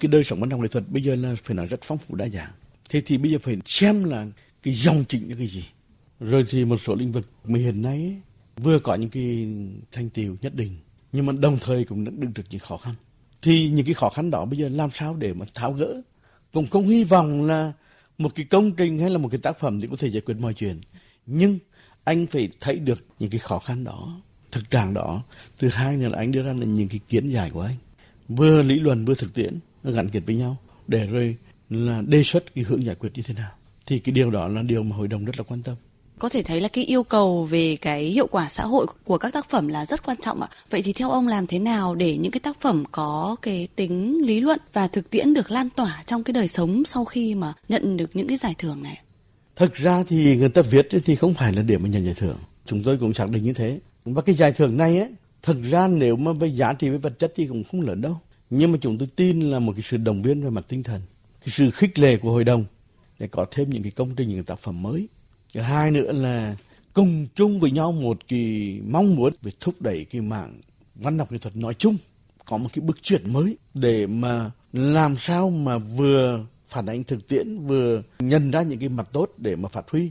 [0.00, 2.14] Cái đời sống văn học nghệ thuật bây giờ là phải nói rất phong phú
[2.14, 2.50] đa dạng.
[2.90, 4.26] Thế thì bây giờ phải xem là
[4.62, 5.64] cái dòng chỉnh là cái gì.
[6.20, 8.16] Rồi thì một số lĩnh vực mà hiện nay
[8.56, 9.48] vừa có những cái
[9.92, 10.76] thành tiệu nhất định,
[11.12, 12.94] nhưng mà đồng thời cũng đã đứng được những khó khăn.
[13.42, 16.02] Thì những cái khó khăn đó bây giờ làm sao để mà tháo gỡ?
[16.52, 17.72] Cũng không hy vọng là
[18.18, 20.34] một cái công trình hay là một cái tác phẩm thì có thể giải quyết
[20.40, 20.80] mọi chuyện.
[21.26, 21.58] Nhưng
[22.04, 25.22] anh phải thấy được những cái khó khăn đó thực trạng đó
[25.58, 27.76] thứ hai nữa là anh đưa ra là những cái kiến giải của anh
[28.28, 30.56] vừa lý luận vừa thực tiễn nó gắn kết với nhau
[30.88, 31.36] để rồi
[31.70, 33.50] là đề xuất cái hướng giải quyết như thế nào
[33.86, 35.76] thì cái điều đó là điều mà hội đồng rất là quan tâm
[36.20, 39.32] có thể thấy là cái yêu cầu về cái hiệu quả xã hội của các
[39.32, 40.48] tác phẩm là rất quan trọng ạ.
[40.70, 44.26] Vậy thì theo ông làm thế nào để những cái tác phẩm có cái tính
[44.26, 47.52] lý luận và thực tiễn được lan tỏa trong cái đời sống sau khi mà
[47.68, 48.98] nhận được những cái giải thưởng này?
[49.56, 52.38] Thực ra thì người ta viết thì không phải là để mà nhận giải thưởng.
[52.66, 53.78] Chúng tôi cũng xác định như thế.
[54.04, 55.10] Và cái giải thưởng này ấy,
[55.42, 58.16] thật ra nếu mà về giá trị về vật chất thì cũng không lớn đâu.
[58.50, 61.00] Nhưng mà chúng tôi tin là một cái sự động viên về mặt tinh thần,
[61.40, 62.64] cái sự khích lệ của hội đồng
[63.18, 65.08] để có thêm những cái công trình, những tác phẩm mới.
[65.54, 66.56] Thứ hai nữa là
[66.94, 70.60] cùng chung với nhau một cái mong muốn về thúc đẩy cái mạng
[70.94, 71.96] văn học nghệ thuật nói chung
[72.44, 77.28] có một cái bước chuyển mới để mà làm sao mà vừa phản ánh thực
[77.28, 80.10] tiễn vừa nhận ra những cái mặt tốt để mà phát huy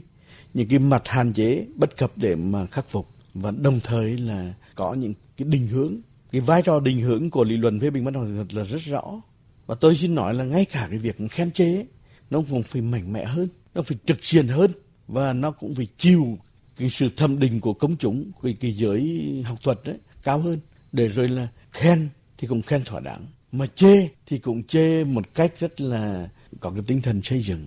[0.54, 4.54] những cái mặt hạn chế bất cập để mà khắc phục và đồng thời là
[4.74, 5.96] có những cái định hướng
[6.32, 8.80] cái vai trò định hướng của lý luận phê bình văn học thuật là rất
[8.84, 9.22] rõ.
[9.66, 11.86] Và tôi xin nói là ngay cả cái việc khen chế
[12.30, 14.70] nó cũng phải mạnh mẽ hơn nó phải trực diện hơn
[15.08, 16.38] và nó cũng phải chịu
[16.76, 20.60] cái sự thẩm định của công chúng của cái giới học thuật đấy cao hơn.
[20.92, 25.34] Để rồi là khen thì cũng khen thỏa đáng mà chê thì cũng chê một
[25.34, 26.28] cách rất là
[26.60, 27.66] có cái tinh thần xây dựng.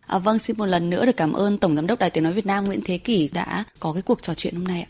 [0.00, 2.32] À, vâng, xin một lần nữa được cảm ơn Tổng Giám đốc Đài Tiếng Nói
[2.32, 4.88] Việt Nam Nguyễn Thế Kỷ đã có cái cuộc trò chuyện hôm nay ạ.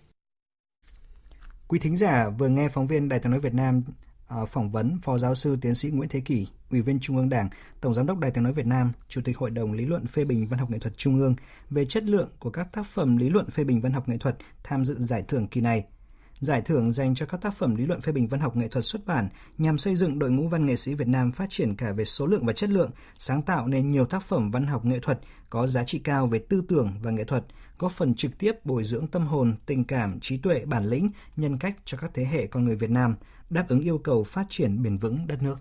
[1.68, 3.82] Quý thính giả vừa nghe phóng viên Đài tiếng nói Việt Nam
[4.28, 7.28] à, phỏng vấn Phó Giáo sư Tiến sĩ Nguyễn Thế Kỷ, Ủy viên Trung ương
[7.28, 7.48] Đảng,
[7.80, 10.24] Tổng Giám đốc Đài tiếng nói Việt Nam, Chủ tịch Hội đồng Lý luận phê
[10.24, 11.34] bình văn học nghệ thuật Trung ương
[11.70, 14.36] về chất lượng của các tác phẩm lý luận phê bình văn học nghệ thuật
[14.62, 15.84] tham dự giải thưởng kỳ này.
[16.40, 18.84] Giải thưởng dành cho các tác phẩm lý luận phê bình văn học nghệ thuật
[18.84, 21.92] xuất bản nhằm xây dựng đội ngũ văn nghệ sĩ Việt Nam phát triển cả
[21.92, 24.98] về số lượng và chất lượng, sáng tạo nên nhiều tác phẩm văn học nghệ
[25.02, 25.20] thuật
[25.50, 27.44] có giá trị cao về tư tưởng và nghệ thuật,
[27.78, 31.58] góp phần trực tiếp bồi dưỡng tâm hồn, tình cảm, trí tuệ, bản lĩnh, nhân
[31.58, 33.16] cách cho các thế hệ con người Việt Nam,
[33.50, 35.56] đáp ứng yêu cầu phát triển bền vững đất nước.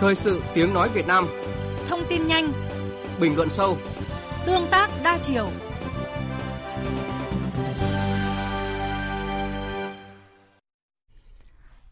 [0.00, 1.26] Thời sự tiếng nói Việt Nam.
[1.88, 2.52] Thông tin nhanh.
[3.20, 3.78] Bình luận sâu
[4.48, 5.48] Tương tác đa chiều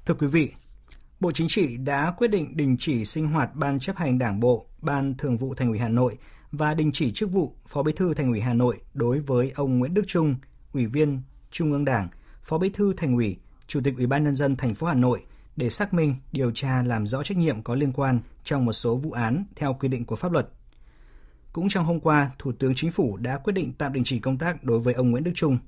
[0.06, 0.52] Thưa quý vị,
[1.20, 4.66] Bộ Chính trị đã quyết định đình chỉ sinh hoạt Ban chấp hành Đảng bộ,
[4.82, 6.18] Ban Thường vụ Thành ủy Hà Nội
[6.52, 9.78] và đình chỉ chức vụ Phó Bí thư Thành ủy Hà Nội đối với ông
[9.78, 10.36] Nguyễn Đức Trung,
[10.72, 12.08] Ủy viên Trung ương Đảng,
[12.42, 15.20] Phó Bí thư Thành ủy, Chủ tịch Ủy ban nhân dân thành phố Hà Nội
[15.56, 18.96] để xác minh, điều tra làm rõ trách nhiệm có liên quan trong một số
[18.96, 20.48] vụ án theo quy định của pháp luật.
[21.56, 24.38] Cũng trong hôm qua, Thủ tướng Chính phủ đã quyết định tạm đình chỉ công
[24.38, 25.58] tác đối với ông Nguyễn Đức Trung.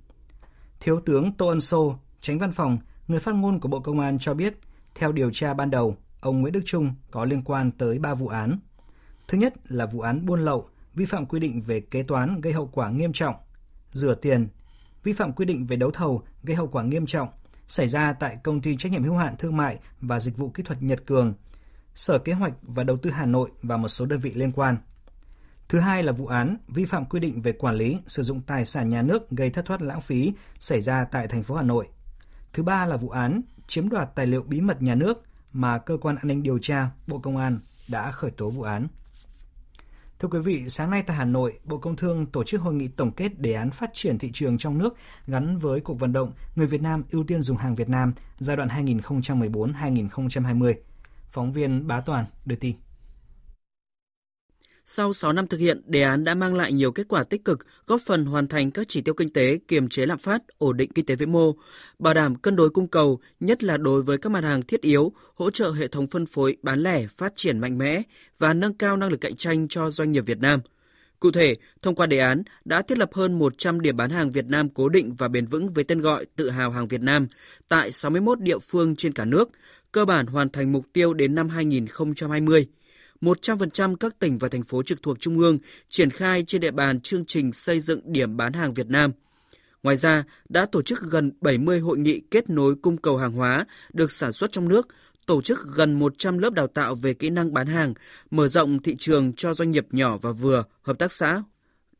[0.81, 4.19] Thiếu tướng Tô Ân Sô, tránh văn phòng, người phát ngôn của Bộ Công an
[4.19, 4.59] cho biết,
[4.95, 8.29] theo điều tra ban đầu, ông Nguyễn Đức Trung có liên quan tới 3 vụ
[8.29, 8.59] án.
[9.29, 12.53] Thứ nhất là vụ án buôn lậu, vi phạm quy định về kế toán gây
[12.53, 13.35] hậu quả nghiêm trọng,
[13.93, 14.49] rửa tiền,
[15.03, 17.29] vi phạm quy định về đấu thầu gây hậu quả nghiêm trọng
[17.67, 20.63] xảy ra tại công ty trách nhiệm hữu hạn thương mại và dịch vụ kỹ
[20.63, 21.35] thuật Nhật Cường,
[21.95, 24.77] Sở Kế hoạch và Đầu tư Hà Nội và một số đơn vị liên quan.
[25.69, 28.65] Thứ hai là vụ án vi phạm quy định về quản lý sử dụng tài
[28.65, 31.89] sản nhà nước gây thất thoát lãng phí xảy ra tại thành phố Hà Nội.
[32.53, 35.97] Thứ ba là vụ án chiếm đoạt tài liệu bí mật nhà nước mà cơ
[35.97, 38.87] quan an ninh điều tra Bộ Công an đã khởi tố vụ án.
[40.19, 42.89] Thưa quý vị, sáng nay tại Hà Nội, Bộ Công Thương tổ chức hội nghị
[42.89, 46.33] tổng kết đề án phát triển thị trường trong nước gắn với cuộc vận động
[46.57, 50.75] Người Việt Nam ưu tiên dùng hàng Việt Nam giai đoạn 2014-2020.
[51.31, 52.77] Phóng viên Bá Toàn đưa tin.
[54.91, 57.67] Sau 6 năm thực hiện, đề án đã mang lại nhiều kết quả tích cực,
[57.87, 60.93] góp phần hoàn thành các chỉ tiêu kinh tế, kiềm chế lạm phát, ổn định
[60.95, 61.55] kinh tế vĩ mô,
[61.99, 65.13] bảo đảm cân đối cung cầu, nhất là đối với các mặt hàng thiết yếu,
[65.35, 68.03] hỗ trợ hệ thống phân phối bán lẻ phát triển mạnh mẽ
[68.39, 70.61] và nâng cao năng lực cạnh tranh cho doanh nghiệp Việt Nam.
[71.21, 74.47] Cụ thể, thông qua đề án đã thiết lập hơn 100 điểm bán hàng Việt
[74.47, 77.29] Nam cố định và bền vững với tên gọi Tự hào hàng Việt Nam
[77.69, 79.51] tại 61 địa phương trên cả nước,
[79.93, 82.67] cơ bản hoàn thành mục tiêu đến năm 2020.
[83.21, 87.01] 100% các tỉnh và thành phố trực thuộc Trung ương triển khai trên địa bàn
[87.01, 89.13] chương trình xây dựng điểm bán hàng Việt Nam.
[89.83, 93.67] Ngoài ra, đã tổ chức gần 70 hội nghị kết nối cung cầu hàng hóa
[93.93, 94.89] được sản xuất trong nước,
[95.27, 97.95] tổ chức gần 100 lớp đào tạo về kỹ năng bán hàng,
[98.31, 101.43] mở rộng thị trường cho doanh nghiệp nhỏ và vừa, hợp tác xã.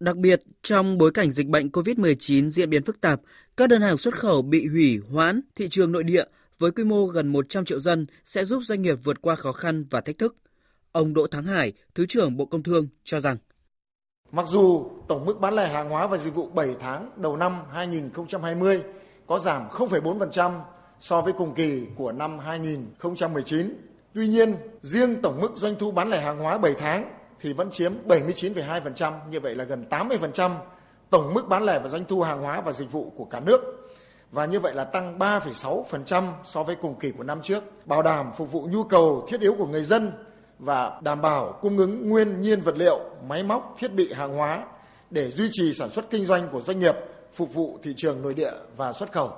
[0.01, 3.21] Đặc biệt, trong bối cảnh dịch bệnh COVID-19 diễn biến phức tạp,
[3.57, 6.25] các đơn hàng xuất khẩu bị hủy hoãn, thị trường nội địa
[6.59, 9.85] với quy mô gần 100 triệu dân sẽ giúp doanh nghiệp vượt qua khó khăn
[9.91, 10.37] và thách thức.
[10.93, 13.37] Ông Đỗ Thắng Hải, Thứ trưởng Bộ Công Thương cho rằng.
[14.33, 17.63] Mặc dù tổng mức bán lẻ hàng hóa và dịch vụ 7 tháng đầu năm
[17.73, 18.83] 2020
[19.27, 20.61] có giảm 0,4%
[21.01, 23.75] so với cùng kỳ của năm 2019,
[24.15, 27.71] tuy nhiên riêng tổng mức doanh thu bán lẻ hàng hóa 7 tháng thì vẫn
[27.71, 30.51] chiếm 79,2%, như vậy là gần 80%
[31.11, 33.61] tổng mức bán lẻ và doanh thu hàng hóa và dịch vụ của cả nước
[34.33, 38.33] và như vậy là tăng 3,6% so với cùng kỳ của năm trước, bảo đảm
[38.37, 40.13] phục vụ nhu cầu thiết yếu của người dân
[40.59, 44.65] và đảm bảo cung ứng nguyên nhiên vật liệu, máy móc, thiết bị hàng hóa
[45.11, 46.95] để duy trì sản xuất kinh doanh của doanh nghiệp,
[47.33, 49.33] phục vụ thị trường nội địa và xuất khẩu.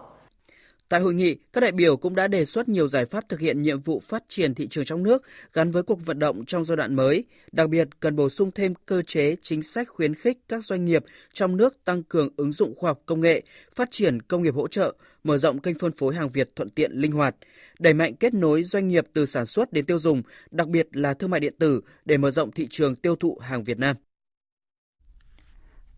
[0.91, 3.63] Tại hội nghị, các đại biểu cũng đã đề xuất nhiều giải pháp thực hiện
[3.63, 5.23] nhiệm vụ phát triển thị trường trong nước
[5.53, 8.75] gắn với cuộc vận động trong giai đoạn mới, đặc biệt cần bổ sung thêm
[8.87, 12.75] cơ chế chính sách khuyến khích các doanh nghiệp trong nước tăng cường ứng dụng
[12.77, 13.43] khoa học công nghệ,
[13.75, 16.93] phát triển công nghiệp hỗ trợ, mở rộng kênh phân phối hàng Việt thuận tiện
[16.93, 17.37] linh hoạt,
[17.79, 21.15] đẩy mạnh kết nối doanh nghiệp từ sản xuất đến tiêu dùng, đặc biệt là
[21.15, 23.97] thương mại điện tử để mở rộng thị trường tiêu thụ hàng Việt Nam.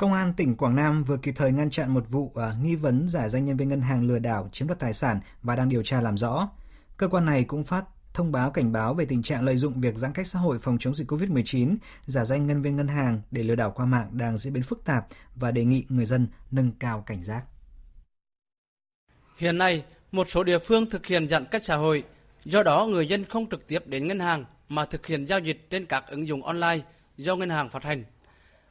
[0.03, 3.09] Công an tỉnh Quảng Nam vừa kịp thời ngăn chặn một vụ uh, nghi vấn
[3.09, 5.83] giả danh nhân viên ngân hàng lừa đảo chiếm đoạt tài sản và đang điều
[5.83, 6.49] tra làm rõ.
[6.97, 7.85] Cơ quan này cũng phát
[8.15, 10.79] thông báo cảnh báo về tình trạng lợi dụng việc giãn cách xã hội phòng
[10.81, 14.38] chống dịch COVID-19, giả danh nhân viên ngân hàng để lừa đảo qua mạng đang
[14.38, 17.43] diễn biến phức tạp và đề nghị người dân nâng cao cảnh giác.
[19.37, 22.05] Hiện nay, một số địa phương thực hiện giãn cách xã hội,
[22.45, 25.71] do đó người dân không trực tiếp đến ngân hàng mà thực hiện giao dịch
[25.71, 26.81] trên các ứng dụng online
[27.17, 28.05] do ngân hàng phát hành.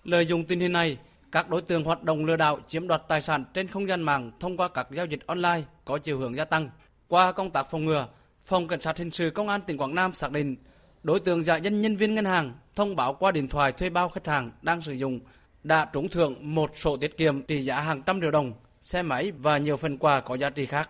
[0.04, 0.98] Lợi dụng tình hình này,
[1.32, 4.32] các đối tượng hoạt động lừa đảo chiếm đoạt tài sản trên không gian mạng
[4.40, 6.70] thông qua các giao dịch online có chiều hướng gia tăng.
[7.08, 8.08] Qua công tác phòng ngừa,
[8.46, 10.56] Phòng Cảnh sát Hình sự Công an tỉnh Quảng Nam xác định
[11.04, 14.10] đối tượng giả danh nhân viên ngân hàng thông báo qua điện thoại thuê bao
[14.10, 15.20] khách hàng đang sử dụng
[15.64, 19.32] đã trúng thưởng một sổ tiết kiệm trị giá hàng trăm triệu đồng, xe máy
[19.32, 20.90] và nhiều phần quà có giá trị khác.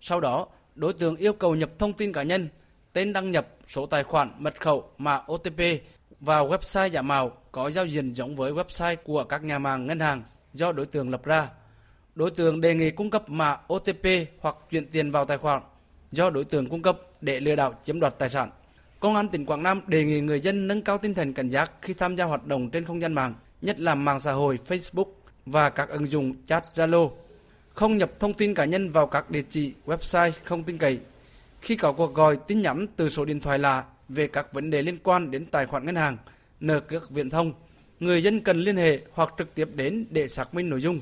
[0.00, 2.48] Sau đó, đối tượng yêu cầu nhập thông tin cá nhân,
[2.92, 5.60] tên đăng nhập, số tài khoản, mật khẩu, mã OTP
[6.20, 10.00] vào website giả mạo có giao diện giống với website của các nhà mạng ngân
[10.00, 10.22] hàng
[10.54, 11.48] do đối tượng lập ra.
[12.14, 14.06] Đối tượng đề nghị cung cấp mã OTP
[14.40, 15.62] hoặc chuyển tiền vào tài khoản
[16.12, 18.50] do đối tượng cung cấp để lừa đảo chiếm đoạt tài sản.
[19.00, 21.72] Công an tỉnh Quảng Nam đề nghị người dân nâng cao tinh thần cảnh giác
[21.82, 25.12] khi tham gia hoạt động trên không gian mạng, nhất là mạng xã hội Facebook
[25.46, 27.10] và các ứng dụng chat Zalo.
[27.74, 30.98] Không nhập thông tin cá nhân vào các địa chỉ website không tin cậy.
[31.60, 34.82] Khi có cuộc gọi tin nhắn từ số điện thoại lạ về các vấn đề
[34.82, 36.16] liên quan đến tài khoản ngân hàng,
[36.60, 37.52] nợ cước viễn thông,
[38.00, 41.00] người dân cần liên hệ hoặc trực tiếp đến để xác minh nội dung.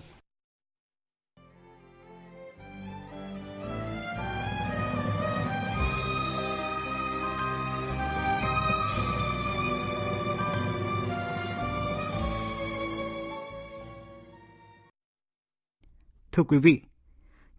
[16.33, 16.81] Thưa quý vị,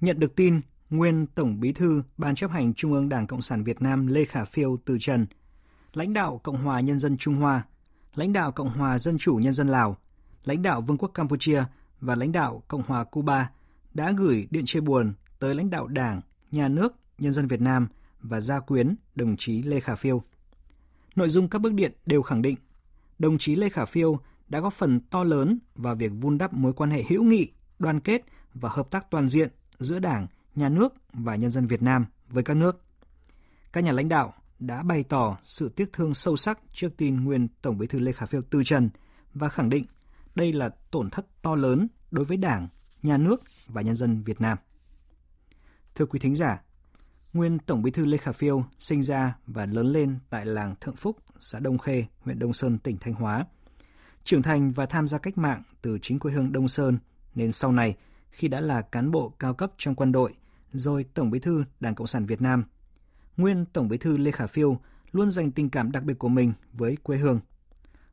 [0.02, 3.64] nhận được tin nguyên Tổng Bí thư Ban chấp hành Trung ương Đảng Cộng sản
[3.64, 5.26] Việt Nam Lê Khả Phiêu từ trần,
[5.94, 7.64] lãnh đạo Cộng hòa Nhân dân Trung Hoa,
[8.16, 9.98] lãnh đạo Cộng hòa Dân chủ Nhân dân Lào,
[10.46, 11.64] lãnh đạo Vương quốc Campuchia
[12.02, 13.50] và lãnh đạo Cộng hòa Cuba
[13.94, 16.22] đã gửi điện chia buồn tới lãnh đạo Đảng,
[16.52, 17.88] Nhà nước, Nhân dân Việt Nam
[18.22, 20.24] và gia quyến đồng chí Lê Khả Phiêu.
[21.16, 22.56] Nội dung các bức điện đều khẳng định
[23.20, 26.74] đồng chí Lê Khả Phiêu đã góp phần to lớn vào việc vun đắp mối
[26.74, 28.22] quan hệ hữu nghị, đoàn kết
[28.54, 29.50] và hợp tác toàn diện
[29.80, 32.82] giữa Đảng, Nhà nước và nhân dân Việt Nam với các nước.
[33.74, 37.48] Các nhà lãnh đạo đã bày tỏ sự tiếc thương sâu sắc trước tin nguyên
[37.62, 38.90] Tổng Bí thư Lê Khả Phiêu từ trần
[39.34, 39.86] và khẳng định
[40.36, 42.68] đây là tổn thất to lớn đối với Đảng,
[43.04, 44.58] Nhà nước và nhân dân Việt Nam.
[45.96, 46.62] Thưa quý thính giả,
[47.34, 50.96] nguyên Tổng Bí thư Lê Khả Phiêu sinh ra và lớn lên tại làng Thượng
[50.96, 53.46] Phúc, xã Đông Khê, huyện Đông Sơn, tỉnh Thanh Hóa.
[54.24, 56.98] Trưởng thành và tham gia cách mạng từ chính quê hương Đông Sơn
[57.36, 57.96] nên sau này
[58.32, 60.34] khi đã là cán bộ cao cấp trong quân đội,
[60.74, 62.64] rồi Tổng Bí thư Đảng Cộng sản Việt Nam.
[63.40, 64.80] Nguyên Tổng Bí thư Lê Khả Phiêu
[65.12, 67.40] luôn dành tình cảm đặc biệt của mình với quê hương.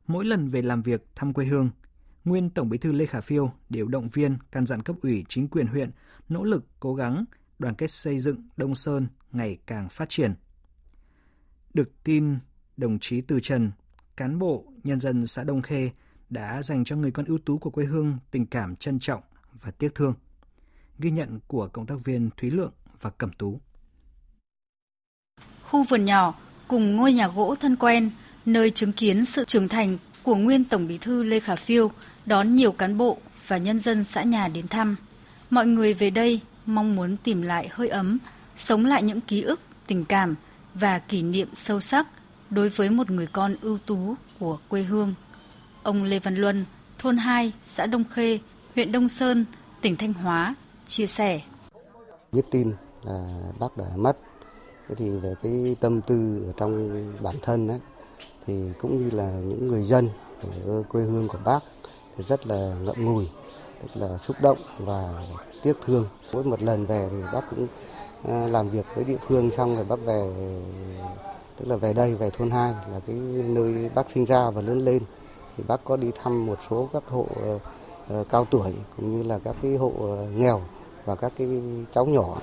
[0.07, 1.69] Mỗi lần về làm việc thăm quê hương,
[2.25, 5.47] nguyên Tổng Bí thư Lê Khả Phiêu đều động viên căn dặn cấp ủy chính
[5.47, 5.91] quyền huyện
[6.29, 7.25] nỗ lực cố gắng
[7.59, 10.33] đoàn kết xây dựng Đông Sơn ngày càng phát triển.
[11.73, 12.37] Được tin
[12.77, 13.71] đồng chí Từ Trần,
[14.17, 15.91] cán bộ nhân dân xã Đông Khê
[16.29, 19.21] đã dành cho người con ưu tú của quê hương tình cảm trân trọng
[19.61, 20.13] và tiếc thương.
[20.99, 23.59] Ghi nhận của cộng tác viên Thúy Lượng và Cẩm Tú.
[25.71, 26.33] Khu vườn nhỏ
[26.67, 28.11] cùng ngôi nhà gỗ thân quen,
[28.45, 31.91] nơi chứng kiến sự trưởng thành của nguyên Tổng Bí thư Lê Khả Phiêu
[32.25, 34.95] đón nhiều cán bộ và nhân dân xã nhà đến thăm.
[35.49, 38.17] Mọi người về đây mong muốn tìm lại hơi ấm,
[38.55, 40.35] sống lại những ký ức, tình cảm
[40.73, 42.07] và kỷ niệm sâu sắc
[42.49, 45.13] đối với một người con ưu tú của quê hương.
[45.83, 46.65] Ông Lê Văn Luân,
[46.99, 48.39] thôn 2, xã Đông Khê,
[48.75, 49.45] huyện Đông Sơn,
[49.81, 50.55] tỉnh Thanh Hóa,
[50.87, 51.41] chia sẻ.
[52.31, 52.71] Biết tin
[53.03, 54.17] là bác đã mất,
[54.89, 57.79] thế thì về cái tâm tư ở trong bản thân ấy,
[58.45, 60.09] thì cũng như là những người dân
[60.65, 61.59] ở quê hương của bác
[62.17, 63.29] thì rất là ngậm ngùi,
[63.81, 65.25] rất là xúc động và
[65.63, 66.05] tiếc thương.
[66.33, 67.67] Mỗi một lần về thì bác cũng
[68.23, 70.29] à, làm việc với địa phương xong rồi bác về
[71.57, 73.15] tức là về đây về thôn 2 là cái
[73.45, 75.03] nơi bác sinh ra và lớn lên
[75.57, 77.59] thì bác có đi thăm một số các hộ ờ,
[78.07, 80.61] ờ, cao tuổi cũng như là các cái hộ ờ, nghèo
[81.05, 81.47] và các cái
[81.93, 82.41] cháu nhỏ.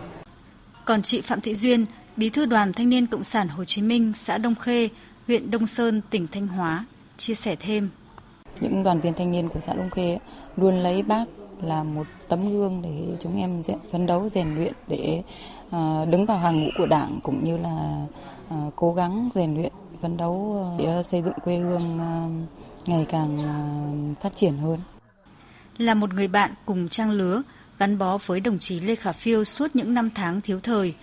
[0.84, 1.86] Còn chị Phạm Thị Duyên,
[2.16, 4.88] Bí thư Đoàn Thanh niên Cộng sản Hồ Chí Minh, xã Đông Khê,
[5.26, 6.84] huyện Đông Sơn, tỉnh Thanh Hóa,
[7.16, 7.90] chia sẻ thêm.
[8.60, 10.18] Những đoàn viên thanh niên của xã Đông Khê
[10.56, 11.24] luôn lấy bác
[11.62, 13.62] là một tấm gương để chúng em
[13.92, 15.22] phấn đấu rèn luyện để
[15.66, 18.06] uh, đứng vào hàng ngũ của đảng cũng như là
[18.54, 21.98] uh, cố gắng rèn luyện phấn đấu để xây dựng quê hương
[22.86, 23.38] ngày càng
[24.20, 24.78] phát triển hơn.
[25.78, 27.42] Là một người bạn cùng trang lứa,
[27.78, 30.94] gắn bó với đồng chí Lê Khả Phiêu suốt những năm tháng thiếu thời,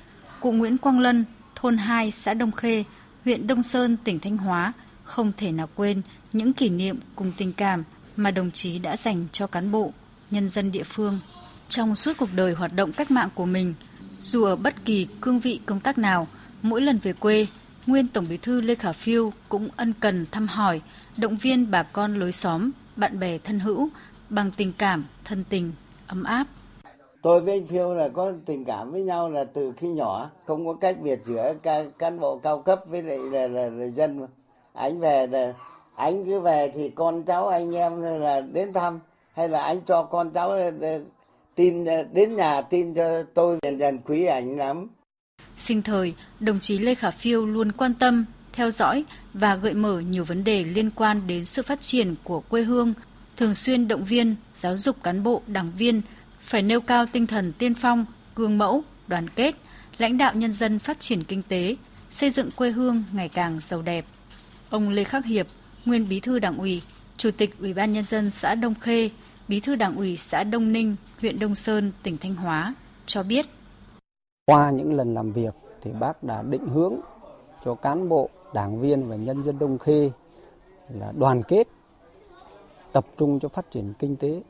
[0.42, 1.26] cụ Nguyễn Quang Lân,
[1.56, 2.84] thôn 2, xã Đông Khê,
[3.26, 4.74] huyện Đông Sơn, tỉnh Thanh Hóa,
[5.04, 6.02] không thể nào quên
[6.34, 7.84] những kỷ niệm cùng tình cảm
[8.16, 9.94] mà đồng chí đã dành cho cán bộ,
[10.32, 11.20] nhân dân địa phương.
[11.70, 13.74] Trong suốt cuộc đời hoạt động cách mạng của mình,
[14.20, 16.28] dù ở bất kỳ cương vị công tác nào,
[16.62, 17.48] mỗi lần về quê,
[17.88, 20.82] nguyên Tổng Bí thư Lê Khả Phiêu cũng ân cần thăm hỏi,
[21.18, 23.89] động viên bà con lối xóm, bạn bè thân hữu
[24.30, 25.74] bằng tình cảm, thân tình,
[26.08, 26.48] ấm áp.
[27.22, 30.67] Tôi với anh Phiêu là có tình cảm với nhau là từ khi nhỏ, không
[30.67, 34.28] có cách biệt giữa ca, cán bộ cao cấp với lại là, là, là dân.
[34.74, 35.53] Anh về là
[35.95, 38.99] anh cứ về thì con cháu anh em là đến thăm
[39.36, 40.99] hay là anh cho con cháu ờ, ờ,
[41.55, 44.88] tin ờ, đến nhà tin cho tôi dần dần quý ảnh lắm.
[45.57, 49.03] Sinh thời, đồng chí Lê Khả Phiêu luôn quan tâm, theo dõi
[49.34, 52.93] và gợi mở nhiều vấn đề liên quan đến sự phát triển của quê hương,
[53.38, 56.01] thường xuyên động viên, giáo dục cán bộ, đảng viên
[56.52, 59.56] phải nêu cao tinh thần tiên phong, gương mẫu, đoàn kết,
[59.97, 61.76] lãnh đạo nhân dân phát triển kinh tế,
[62.10, 64.06] xây dựng quê hương ngày càng giàu đẹp.
[64.70, 65.47] Ông Lê Khắc Hiệp,
[65.86, 66.82] nguyên Bí thư Đảng ủy,
[67.18, 69.10] Chủ tịch Ủy ban nhân dân xã Đông Khê,
[69.47, 72.76] Bí thư Đảng ủy xã Đông Ninh, huyện Đông Sơn, tỉnh Thanh Hóa
[73.06, 73.45] cho biết.
[74.45, 76.95] Qua những lần làm việc thì bác đã định hướng
[77.66, 80.12] cho cán bộ, đảng viên và nhân dân Đông Khê
[80.89, 81.68] là đoàn kết,
[82.91, 84.41] tập trung cho phát triển kinh tế,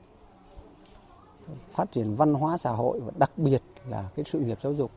[1.71, 4.91] phát triển văn hóa xã hội và đặc biệt là cái sự nghiệp giáo dục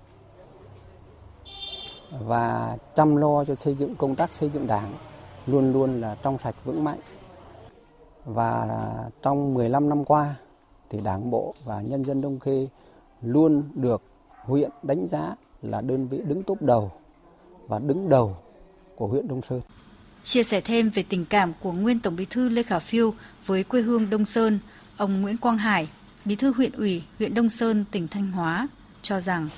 [2.20, 4.92] và chăm lo cho xây dựng công tác xây dựng đảng
[5.46, 6.98] luôn luôn là trong sạch vững mạnh
[8.24, 8.68] và
[9.22, 10.34] trong 15 năm qua
[10.90, 12.68] thì đảng bộ và nhân dân Đông Khê
[13.22, 14.02] luôn được
[14.44, 16.92] huyện đánh giá là đơn vị đứng top đầu
[17.68, 18.36] và đứng đầu
[18.96, 19.60] của huyện Đông Sơn.
[20.22, 23.14] Chia sẻ thêm về tình cảm của nguyên Tổng Bí thư Lê Khả Phiêu
[23.46, 24.58] với quê hương Đông Sơn,
[24.96, 25.88] ông Nguyễn Quang Hải,
[26.26, 28.68] Bí thư huyện ủy huyện Đông Sơn, tỉnh Thanh Hóa
[29.02, 29.48] cho rằng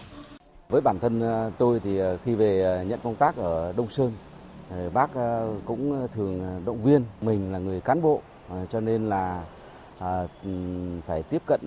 [0.69, 3.89] với bản thân ờ, tôi thì ờ, khi về ờ, nhận công tác ở Đông
[3.89, 4.13] Sơn,
[4.93, 5.11] bác
[5.65, 8.21] cũng thường động viên mình là người cán bộ
[8.71, 9.45] cho nên là
[11.07, 11.61] phải tiếp cận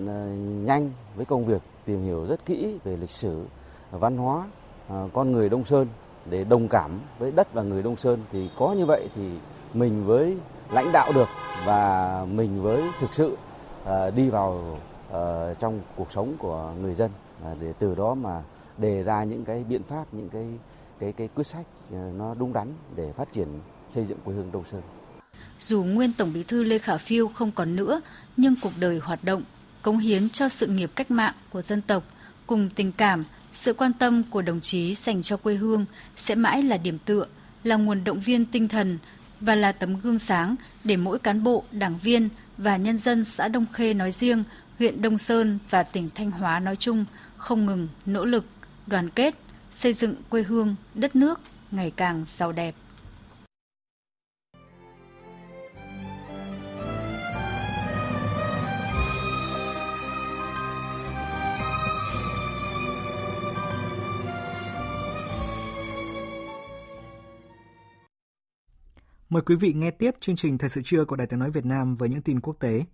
[0.66, 3.44] nhanh với công việc, tìm hiểu rất kỹ về lịch sử,
[3.90, 4.44] văn hóa,
[5.12, 5.86] con người Đông Sơn
[6.30, 8.20] để đồng cảm với đất và người Đông Sơn.
[8.32, 9.30] Thì có như vậy thì
[9.74, 10.36] mình với
[10.72, 11.28] lãnh đạo được
[11.66, 13.36] và mình với thực sự
[14.16, 14.78] đi vào
[15.10, 17.10] Ờ, trong cuộc sống của người dân
[17.42, 18.42] uh, để từ đó mà
[18.78, 20.46] đề ra những cái biện pháp những cái
[21.00, 23.48] cái cái quyết sách uh, nó đúng đắn để phát triển
[23.88, 24.82] xây dựng quê hương Đông Sơn.
[25.58, 28.00] Dù nguyên Tổng Bí thư Lê Khả Phiêu không còn nữa,
[28.36, 29.42] nhưng cuộc đời hoạt động,
[29.82, 32.04] cống hiến cho sự nghiệp cách mạng của dân tộc
[32.46, 35.84] cùng tình cảm, sự quan tâm của đồng chí dành cho quê hương
[36.16, 37.26] sẽ mãi là điểm tựa,
[37.64, 38.98] là nguồn động viên tinh thần
[39.40, 43.48] và là tấm gương sáng để mỗi cán bộ, đảng viên và nhân dân xã
[43.48, 44.44] Đông Khê nói riêng
[44.80, 47.04] huyện Đông Sơn và tỉnh Thanh Hóa nói chung
[47.36, 48.44] không ngừng nỗ lực,
[48.86, 49.34] đoàn kết,
[49.70, 52.74] xây dựng quê hương, đất nước ngày càng giàu đẹp.
[69.28, 71.64] Mời quý vị nghe tiếp chương trình Thời sự trưa của Đài Tiếng Nói Việt
[71.64, 72.84] Nam với những tin quốc tế.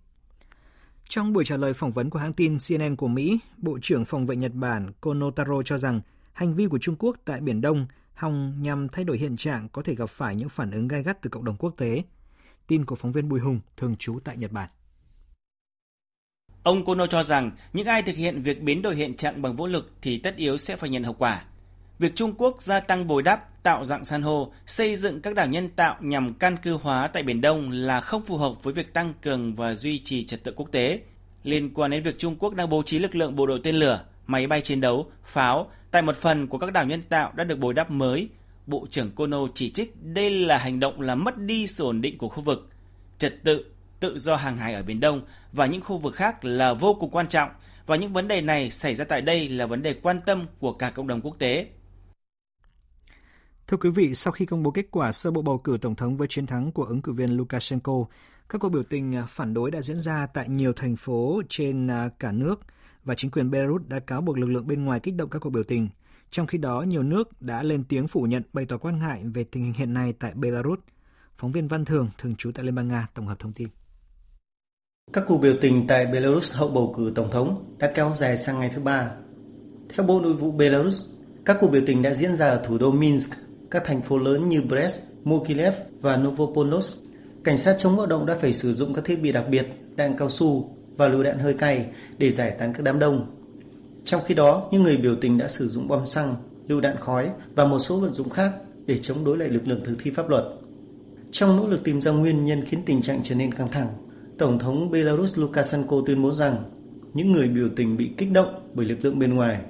[1.09, 4.25] Trong buổi trả lời phỏng vấn của hãng tin CNN của Mỹ, Bộ trưởng Phòng
[4.25, 6.01] vệ Nhật Bản Kono Taro cho rằng
[6.33, 9.81] hành vi của Trung Quốc tại Biển Đông hòng nhằm thay đổi hiện trạng có
[9.81, 12.03] thể gặp phải những phản ứng gai gắt từ cộng đồng quốc tế.
[12.67, 14.69] Tin của phóng viên Bùi Hùng, thường trú tại Nhật Bản.
[16.63, 19.67] Ông Kono cho rằng những ai thực hiện việc biến đổi hiện trạng bằng vũ
[19.67, 21.45] lực thì tất yếu sẽ phải nhận hậu quả.
[21.99, 25.47] Việc Trung Quốc gia tăng bồi đắp, tạo dạng san hô, xây dựng các đảo
[25.47, 28.93] nhân tạo nhằm căn cư hóa tại Biển Đông là không phù hợp với việc
[28.93, 31.01] tăng cường và duy trì trật tự quốc tế.
[31.43, 34.03] Liên quan đến việc Trung Quốc đang bố trí lực lượng bộ đội tên lửa,
[34.27, 37.59] máy bay chiến đấu, pháo tại một phần của các đảo nhân tạo đã được
[37.59, 38.29] bồi đắp mới,
[38.67, 42.17] Bộ trưởng Kono chỉ trích đây là hành động làm mất đi sự ổn định
[42.17, 42.69] của khu vực.
[43.17, 43.65] Trật tự,
[43.99, 45.21] tự do hàng hải ở Biển Đông
[45.53, 47.49] và những khu vực khác là vô cùng quan trọng
[47.85, 50.73] và những vấn đề này xảy ra tại đây là vấn đề quan tâm của
[50.73, 51.65] cả cộng đồng quốc tế.
[53.67, 56.17] Thưa quý vị, sau khi công bố kết quả sơ bộ bầu cử tổng thống
[56.17, 58.05] với chiến thắng của ứng cử viên Lukashenko,
[58.49, 61.87] các cuộc biểu tình à, phản đối đã diễn ra tại nhiều thành phố trên
[61.87, 62.59] à, cả nước
[63.03, 65.49] và chính quyền Belarus đã cáo buộc lực lượng bên ngoài kích động các cuộc
[65.49, 65.89] biểu tình.
[66.31, 69.43] Trong khi đó, nhiều nước đã lên tiếng phủ nhận bày tỏ quan ngại về
[69.43, 70.79] tình hình hiện nay tại Belarus.
[71.37, 73.67] Phóng viên Văn Thường, thường trú tại Liên bang Nga, tổng hợp thông tin.
[75.13, 78.59] Các cuộc biểu tình tại Belarus hậu bầu cử tổng thống đã kéo dài sang
[78.59, 79.11] ngày thứ ba.
[79.89, 81.05] Theo Bộ Nội vụ Belarus,
[81.45, 84.49] các cuộc biểu tình đã diễn ra ở thủ đô Minsk, các thành phố lớn
[84.49, 87.03] như Brest, Mogilev và Novopolotsk.
[87.43, 90.17] Cảnh sát chống bạo động đã phải sử dụng các thiết bị đặc biệt, đạn
[90.17, 91.85] cao su và lựu đạn hơi cay
[92.17, 93.25] để giải tán các đám đông.
[94.05, 96.35] Trong khi đó, những người biểu tình đã sử dụng bom xăng,
[96.67, 98.51] lựu đạn khói và một số vật dụng khác
[98.85, 100.43] để chống đối lại lực lượng thực thi pháp luật.
[101.31, 103.87] Trong nỗ lực tìm ra nguyên nhân khiến tình trạng trở nên căng thẳng,
[104.37, 106.63] Tổng thống Belarus Lukashenko tuyên bố rằng
[107.13, 109.61] những người biểu tình bị kích động bởi lực lượng bên ngoài.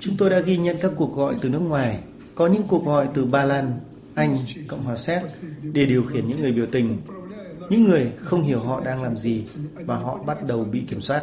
[0.00, 1.98] Chúng tôi đã ghi nhận các cuộc gọi từ nước ngoài,
[2.34, 3.80] có những cuộc gọi từ Ba Lan,
[4.14, 4.36] Anh,
[4.68, 5.22] Cộng hòa Séc
[5.62, 6.98] để điều khiển những người biểu tình.
[7.70, 9.44] Những người không hiểu họ đang làm gì
[9.74, 11.22] và họ bắt đầu bị kiểm soát.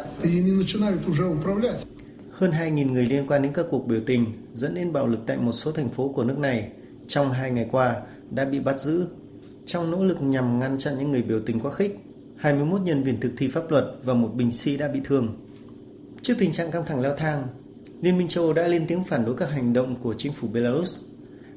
[2.30, 5.36] Hơn 2.000 người liên quan đến các cuộc biểu tình dẫn đến bạo lực tại
[5.36, 6.68] một số thành phố của nước này
[7.06, 7.96] trong hai ngày qua
[8.30, 9.06] đã bị bắt giữ
[9.66, 11.98] trong nỗ lực nhằm ngăn chặn những người biểu tình quá khích.
[12.36, 15.43] 21 nhân viên thực thi pháp luật và một binh sĩ đã bị thương.
[16.24, 17.46] Trước tình trạng căng thẳng leo thang,
[18.00, 20.48] Liên minh châu Âu đã lên tiếng phản đối các hành động của chính phủ
[20.48, 21.00] Belarus.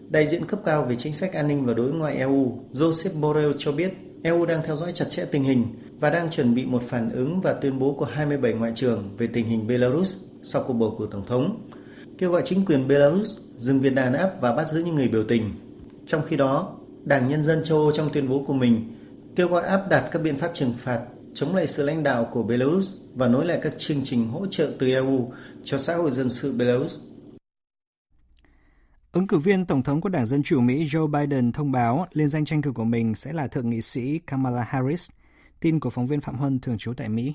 [0.10, 3.52] Đại diện cấp cao về chính sách an ninh và đối ngoại EU Joseph Borrell
[3.58, 3.94] cho biết
[4.24, 5.66] EU đang theo dõi chặt chẽ tình hình
[6.00, 9.28] và đang chuẩn bị một phản ứng và tuyên bố của 27 ngoại trưởng về
[9.28, 11.70] tình hình Belarus sau cuộc bầu cử tổng thống,
[12.18, 15.24] kêu gọi chính quyền Belarus dừng việc đàn áp và bắt giữ những người biểu
[15.24, 15.54] tình.
[16.08, 18.94] Trong khi đó, Đảng Nhân dân châu Âu trong tuyên bố của mình
[19.36, 21.00] kêu gọi áp đặt các biện pháp trừng phạt
[21.38, 24.72] chống lại sự lãnh đạo của Belarus và nối lại các chương trình hỗ trợ
[24.80, 25.34] từ EU
[25.64, 26.98] cho xã hội dân sự Belarus.
[29.12, 32.28] Ứng cử viên Tổng thống của Đảng Dân Chủ Mỹ Joe Biden thông báo liên
[32.30, 35.10] danh tranh cử của mình sẽ là Thượng nghị sĩ Kamala Harris.
[35.60, 37.34] Tin của phóng viên Phạm Huân thường trú tại Mỹ.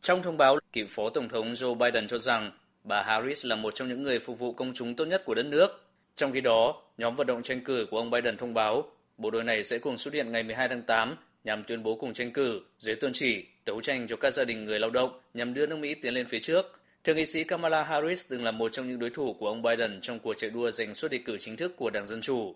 [0.00, 2.52] Trong thông báo, cựu phó Tổng thống Joe Biden cho rằng
[2.84, 5.46] bà Harris là một trong những người phục vụ công chúng tốt nhất của đất
[5.46, 5.68] nước.
[6.14, 8.84] Trong khi đó, nhóm vận động tranh cử của ông Biden thông báo
[9.18, 12.14] bộ đôi này sẽ cùng xuất hiện ngày 12 tháng 8 nhằm tuyên bố cùng
[12.14, 15.54] tranh cử dưới tuân chỉ đấu tranh cho các gia đình người lao động nhằm
[15.54, 16.80] đưa nước Mỹ tiến lên phía trước.
[17.04, 20.00] Thượng nghị sĩ Kamala Harris từng là một trong những đối thủ của ông Biden
[20.02, 22.54] trong cuộc chạy đua giành suất đề cử chính thức của Đảng Dân Chủ.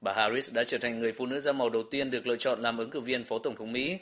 [0.00, 2.62] Bà Harris đã trở thành người phụ nữ da màu đầu tiên được lựa chọn
[2.62, 3.98] làm ứng cử viên phó tổng thống Mỹ.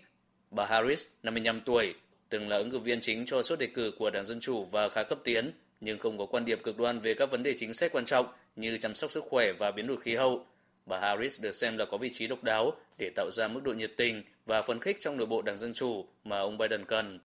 [0.51, 1.95] Bà Harris, 55 tuổi,
[2.29, 4.89] từng là ứng cử viên chính cho suất đề cử của Đảng Dân Chủ và
[4.89, 7.75] khá cấp tiến, nhưng không có quan điểm cực đoan về các vấn đề chính
[7.75, 8.27] sách quan trọng
[8.57, 10.47] như chăm sóc sức khỏe và biến đổi khí hậu.
[10.87, 13.73] Bà Harris được xem là có vị trí độc đáo để tạo ra mức độ
[13.73, 17.21] nhiệt tình và phấn khích trong nội bộ Đảng Dân Chủ mà ông Biden cần.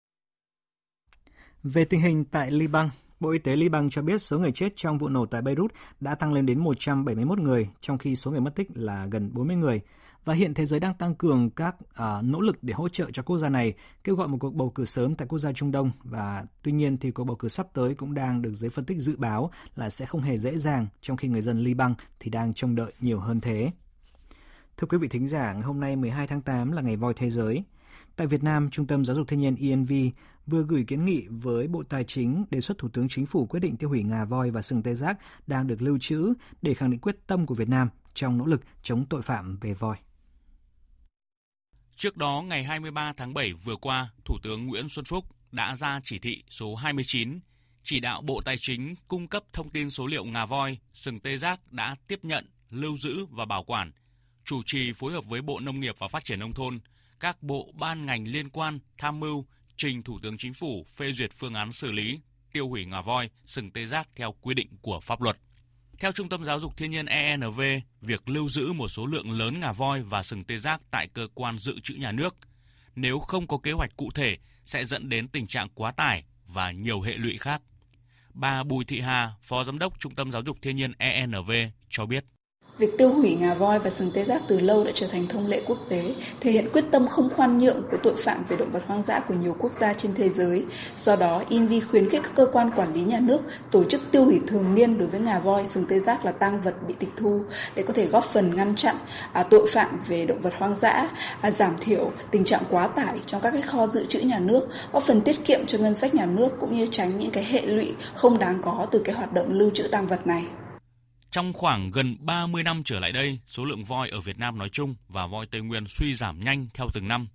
[1.62, 2.88] Về tình hình tại Liban,
[3.20, 6.14] Bộ Y tế Liban cho biết số người chết trong vụ nổ tại Beirut đã
[6.14, 9.80] tăng lên đến 171 người, trong khi số người mất tích là gần 40 người.
[10.24, 13.22] Và hiện thế giới đang tăng cường các uh, nỗ lực để hỗ trợ cho
[13.22, 15.90] quốc gia này, kêu gọi một cuộc bầu cử sớm tại quốc gia Trung Đông.
[16.02, 18.98] Và tuy nhiên thì cuộc bầu cử sắp tới cũng đang được giới phân tích
[18.98, 22.52] dự báo là sẽ không hề dễ dàng, trong khi người dân Liban thì đang
[22.52, 23.70] trông đợi nhiều hơn thế.
[24.76, 27.30] Thưa quý vị thính giả, ngày hôm nay 12 tháng 8 là ngày voi thế
[27.30, 27.64] giới.
[28.16, 29.92] Tại Việt Nam, Trung tâm Giáo dục Thiên nhiên ENV
[30.46, 33.60] vừa gửi kiến nghị với Bộ Tài chính đề xuất Thủ tướng Chính phủ quyết
[33.60, 36.90] định tiêu hủy ngà voi và sừng tê giác đang được lưu trữ để khẳng
[36.90, 39.96] định quyết tâm của Việt Nam trong nỗ lực chống tội phạm về voi.
[41.96, 46.00] Trước đó, ngày 23 tháng 7 vừa qua, Thủ tướng Nguyễn Xuân Phúc đã ra
[46.04, 47.40] chỉ thị số 29
[47.82, 51.36] chỉ đạo Bộ Tài chính cung cấp thông tin số liệu ngà voi, sừng tê
[51.36, 53.92] giác đã tiếp nhận, lưu giữ và bảo quản,
[54.44, 56.80] chủ trì phối hợp với Bộ Nông nghiệp và Phát triển Nông thôn,
[57.20, 61.32] các bộ ban ngành liên quan tham mưu trình Thủ tướng Chính phủ phê duyệt
[61.32, 62.20] phương án xử lý,
[62.52, 65.36] tiêu hủy ngà voi, sừng tê giác theo quy định của pháp luật.
[66.04, 67.60] Theo Trung tâm Giáo dục Thiên nhiên ENV,
[68.00, 71.28] việc lưu giữ một số lượng lớn ngà voi và sừng tê giác tại cơ
[71.34, 72.36] quan dự trữ nhà nước
[72.96, 76.70] nếu không có kế hoạch cụ thể sẽ dẫn đến tình trạng quá tải và
[76.70, 77.62] nhiều hệ lụy khác.
[78.34, 81.50] Bà Bùi Thị Hà, Phó Giám đốc Trung tâm Giáo dục Thiên nhiên ENV
[81.88, 82.24] cho biết.
[82.78, 85.46] Việc tiêu hủy ngà voi và sừng tê giác từ lâu đã trở thành thông
[85.46, 88.70] lệ quốc tế, thể hiện quyết tâm không khoan nhượng với tội phạm về động
[88.70, 90.64] vật hoang dã của nhiều quốc gia trên thế giới.
[90.98, 94.24] Do đó, INVI khuyến khích các cơ quan quản lý nhà nước tổ chức tiêu
[94.24, 97.08] hủy thường niên đối với ngà voi, sừng tê giác là tang vật bị tịch
[97.16, 97.42] thu
[97.74, 98.96] để có thể góp phần ngăn chặn
[99.32, 101.08] à, tội phạm về động vật hoang dã,
[101.40, 104.68] à, giảm thiểu tình trạng quá tải trong các cái kho dự trữ nhà nước,
[104.92, 107.66] góp phần tiết kiệm cho ngân sách nhà nước cũng như tránh những cái hệ
[107.66, 110.44] lụy không đáng có từ cái hoạt động lưu trữ tang vật này.
[111.34, 114.68] Trong khoảng gần 30 năm trở lại đây, số lượng voi ở Việt Nam nói
[114.68, 117.28] chung và voi Tây Nguyên suy giảm nhanh theo từng năm.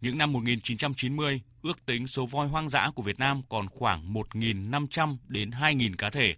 [0.00, 5.16] Những năm 1990, ước tính số voi hoang dã của Việt Nam còn khoảng 1.500
[5.28, 6.34] đến 2.000 cá thể.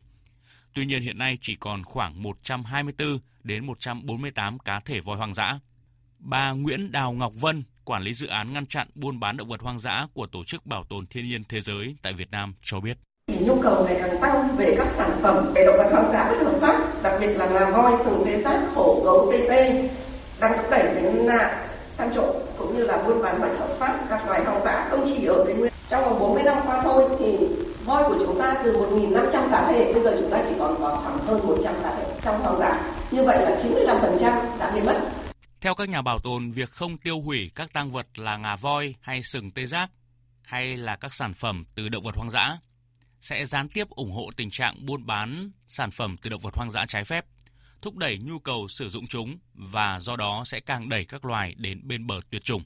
[0.74, 5.60] Tuy nhiên hiện nay chỉ còn khoảng 124 đến 148 cá thể voi hoang dã.
[6.18, 9.60] Bà Nguyễn Đào Ngọc Vân, quản lý dự án ngăn chặn buôn bán động vật
[9.60, 12.80] hoang dã của Tổ chức Bảo tồn Thiên nhiên Thế giới tại Việt Nam cho
[12.80, 12.98] biết
[13.46, 16.44] nhu cầu ngày càng tăng về các sản phẩm về động vật hoang dã bất
[16.44, 19.88] hợp pháp, đặc biệt là ngà voi, sừng tê giác, hổ, gấu, tê tê
[20.40, 23.98] đang thúc đẩy vấn nạn săn trộm cũng như là buôn bán bất hợp pháp
[24.08, 25.72] các loài hoang dã không chỉ ở Tây Nguyên.
[25.88, 27.38] Trong vòng 40 năm qua thôi thì
[27.84, 31.00] voi của chúng ta từ 1.500 cá thể bây giờ chúng ta chỉ còn có
[31.02, 32.80] khoảng hơn 100 cá thể trong hoang dã.
[33.10, 35.00] Như vậy là 95% đã biến mất.
[35.60, 38.94] Theo các nhà bảo tồn, việc không tiêu hủy các tang vật là ngà voi
[39.00, 39.90] hay sừng tê giác
[40.42, 42.58] hay là các sản phẩm từ động vật hoang dã
[43.26, 46.70] sẽ gián tiếp ủng hộ tình trạng buôn bán sản phẩm từ động vật hoang
[46.70, 47.26] dã trái phép,
[47.82, 51.54] thúc đẩy nhu cầu sử dụng chúng và do đó sẽ càng đẩy các loài
[51.58, 52.62] đến bên bờ tuyệt chủng.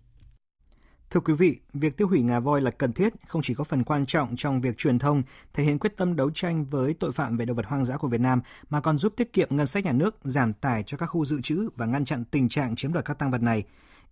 [1.11, 3.84] Thưa quý vị, việc tiêu hủy ngà voi là cần thiết, không chỉ có phần
[3.84, 7.36] quan trọng trong việc truyền thông, thể hiện quyết tâm đấu tranh với tội phạm
[7.36, 8.40] về động vật hoang dã của Việt Nam,
[8.70, 11.40] mà còn giúp tiết kiệm ngân sách nhà nước, giảm tải cho các khu dự
[11.40, 13.62] trữ và ngăn chặn tình trạng chiếm đoạt các tăng vật này.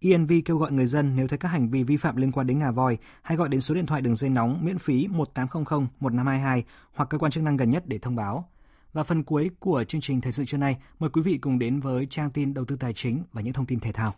[0.00, 2.58] ENV kêu gọi người dân nếu thấy các hành vi vi phạm liên quan đến
[2.58, 6.64] ngà voi, hãy gọi đến số điện thoại đường dây nóng miễn phí 1800 1522
[6.92, 8.48] hoặc cơ quan chức năng gần nhất để thông báo.
[8.92, 11.80] Và phần cuối của chương trình thời sự trưa nay, mời quý vị cùng đến
[11.80, 14.14] với trang tin đầu tư tài chính và những thông tin thể thao.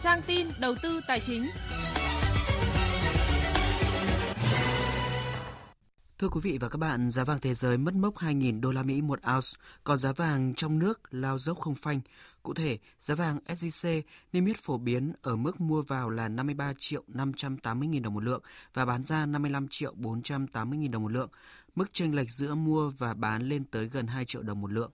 [0.00, 1.44] Trang tin đầu tư tài chính.
[6.18, 8.82] Thưa quý vị và các bạn, giá vàng thế giới mất mốc 2.000 đô la
[8.82, 9.48] Mỹ một ounce,
[9.84, 12.00] còn giá vàng trong nước lao dốc không phanh.
[12.42, 14.02] Cụ thể, giá vàng SJC
[14.32, 18.24] niêm yết phổ biến ở mức mua vào là 53 triệu 580 000 đồng một
[18.24, 18.42] lượng
[18.74, 21.28] và bán ra 55 triệu 480 000 đồng một lượng.
[21.74, 24.90] Mức chênh lệch giữa mua và bán lên tới gần 2 triệu đồng một lượng.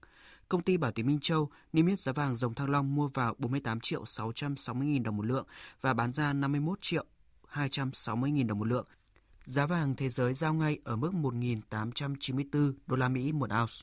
[0.48, 3.34] Công ty Bảo Tín Minh Châu niêm yết giá vàng dòng thăng long mua vào
[3.38, 5.46] 48 triệu 660 000 đồng một lượng
[5.80, 7.04] và bán ra 51 triệu
[7.48, 8.86] 260 000 đồng một lượng.
[9.50, 13.74] Giá vàng thế giới giao ngay ở mức 1.894 đô la Mỹ một ounce.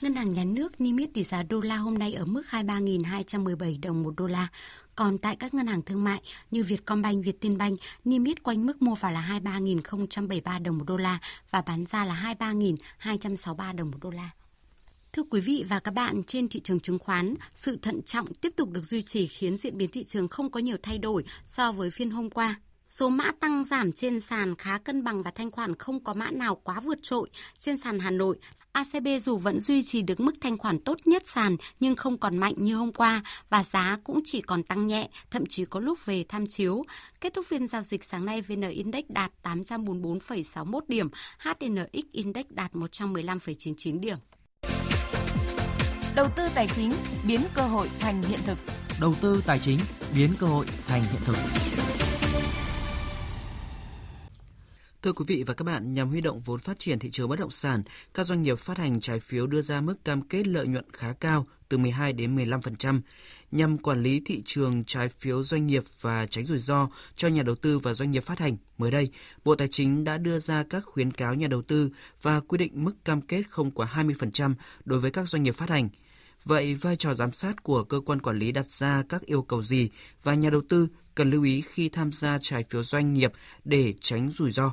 [0.00, 3.80] Ngân hàng Nhà nước niêm yết tỷ giá đô la hôm nay ở mức 23.217
[3.80, 4.48] đồng một đô la.
[4.96, 8.94] Còn tại các ngân hàng thương mại như Vietcombank, Vietinbank niêm yết quanh mức mua
[8.94, 11.18] vào là 23.073 đồng một đô la
[11.50, 14.30] và bán ra là 23.263 đồng một đô la.
[15.12, 18.52] Thưa quý vị và các bạn, trên thị trường chứng khoán, sự thận trọng tiếp
[18.56, 21.72] tục được duy trì khiến diễn biến thị trường không có nhiều thay đổi so
[21.72, 22.56] với phiên hôm qua.
[22.98, 26.30] Số mã tăng giảm trên sàn khá cân bằng và thanh khoản không có mã
[26.30, 27.30] nào quá vượt trội.
[27.58, 28.36] Trên sàn Hà Nội,
[28.72, 32.36] ACB dù vẫn duy trì được mức thanh khoản tốt nhất sàn nhưng không còn
[32.36, 36.06] mạnh như hôm qua và giá cũng chỉ còn tăng nhẹ, thậm chí có lúc
[36.06, 36.84] về tham chiếu.
[37.20, 42.72] Kết thúc phiên giao dịch sáng nay, VN Index đạt 844,61 điểm, HNX Index đạt
[42.72, 44.18] 115,99 điểm.
[46.16, 46.92] Đầu tư tài chính
[47.28, 48.58] biến cơ hội thành hiện thực.
[49.00, 49.78] Đầu tư tài chính
[50.14, 51.36] biến cơ hội thành hiện thực.
[55.04, 57.38] Thưa quý vị và các bạn, nhằm huy động vốn phát triển thị trường bất
[57.38, 57.82] động sản,
[58.14, 61.12] các doanh nghiệp phát hành trái phiếu đưa ra mức cam kết lợi nhuận khá
[61.12, 63.00] cao từ 12 đến 15%
[63.52, 67.42] nhằm quản lý thị trường trái phiếu doanh nghiệp và tránh rủi ro cho nhà
[67.42, 68.56] đầu tư và doanh nghiệp phát hành.
[68.78, 69.08] Mới đây,
[69.44, 71.90] Bộ Tài chính đã đưa ra các khuyến cáo nhà đầu tư
[72.22, 75.70] và quy định mức cam kết không quá 20% đối với các doanh nghiệp phát
[75.70, 75.88] hành.
[76.44, 79.62] Vậy vai trò giám sát của cơ quan quản lý đặt ra các yêu cầu
[79.62, 79.88] gì
[80.22, 83.32] và nhà đầu tư cần lưu ý khi tham gia trái phiếu doanh nghiệp
[83.64, 84.72] để tránh rủi ro?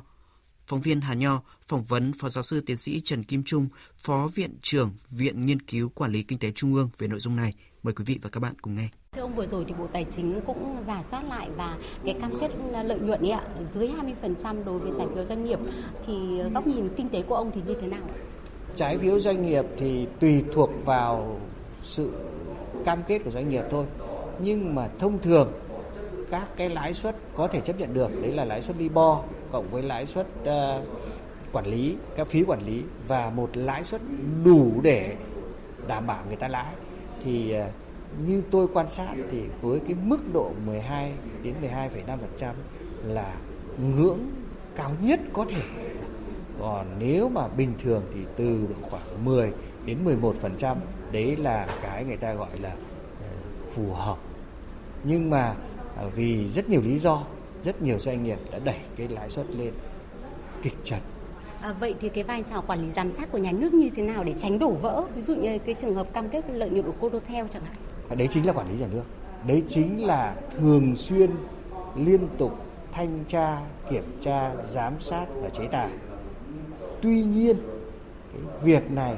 [0.72, 4.28] Phóng viên Hà Nho phỏng vấn Phó Giáo sư Tiến sĩ Trần Kim Trung, Phó
[4.34, 7.54] Viện trưởng Viện Nghiên cứu Quản lý Kinh tế Trung ương về nội dung này.
[7.82, 8.88] Mời quý vị và các bạn cùng nghe.
[9.12, 12.40] Thưa ông vừa rồi thì Bộ Tài chính cũng giả soát lại và cái cam
[12.40, 12.50] kết
[12.84, 13.42] lợi nhuận ấy ạ,
[13.74, 13.90] dưới
[14.32, 15.58] 20% đối với trái phiếu doanh nghiệp
[16.06, 16.14] thì
[16.54, 18.02] góc nhìn kinh tế của ông thì như thế nào?
[18.76, 21.40] Trái phiếu doanh nghiệp thì tùy thuộc vào
[21.82, 22.10] sự
[22.84, 23.86] cam kết của doanh nghiệp thôi.
[24.42, 25.52] Nhưng mà thông thường
[26.30, 29.18] các cái lãi suất có thể chấp nhận được đấy là lãi suất Libor
[29.52, 30.84] cộng với lãi suất uh,
[31.52, 34.00] quản lý, các phí quản lý và một lãi suất
[34.44, 35.16] đủ để
[35.86, 36.74] đảm bảo người ta lãi
[37.24, 37.72] thì uh,
[38.28, 42.52] như tôi quan sát thì với cái mức độ 12 đến 12,5%
[43.04, 43.34] là
[43.78, 44.18] ngưỡng
[44.76, 45.62] cao nhất có thể.
[46.60, 49.52] Còn nếu mà bình thường thì từ khoảng 10
[49.86, 50.76] đến 11%
[51.12, 52.74] đấy là cái người ta gọi là
[53.20, 53.28] ờ,
[53.74, 54.16] phù hợp.
[55.04, 55.54] Nhưng mà
[56.14, 57.24] vì rất nhiều lý do,
[57.64, 59.72] rất nhiều doanh nghiệp đã đẩy cái lãi suất lên
[60.62, 61.00] kịch trần
[61.62, 64.02] À, vậy thì cái vai trò quản lý giám sát của nhà nước như thế
[64.02, 65.04] nào để tránh đổ vỡ?
[65.14, 68.18] Ví dụ như cái trường hợp cam kết lợi nhuận của Codotel chẳng hạn.
[68.18, 69.02] Đấy chính là quản lý nhà nước.
[69.46, 71.30] Đấy chính là thường xuyên
[71.96, 72.52] liên tục
[72.92, 73.58] thanh tra,
[73.90, 75.88] kiểm tra, giám sát và chế tài.
[77.02, 77.56] Tuy nhiên,
[78.32, 79.14] cái việc này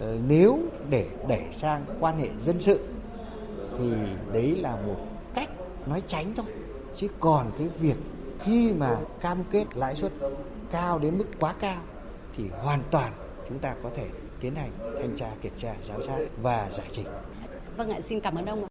[0.00, 0.58] ờ, nếu
[0.90, 2.80] để đẩy sang quan hệ dân sự
[3.78, 3.92] thì
[4.32, 4.96] đấy là một
[5.34, 5.48] cách
[5.86, 6.46] nói tránh thôi.
[6.96, 7.96] Chứ còn cái việc
[8.44, 10.12] khi mà cam kết lãi suất
[10.70, 11.80] cao đến mức quá cao
[12.36, 13.12] thì hoàn toàn
[13.48, 14.06] chúng ta có thể
[14.40, 14.70] tiến hành
[15.00, 17.06] thanh tra kiểm tra giám sát và giải trình.
[17.76, 18.68] Vâng ạ, xin cảm ơn ông ạ.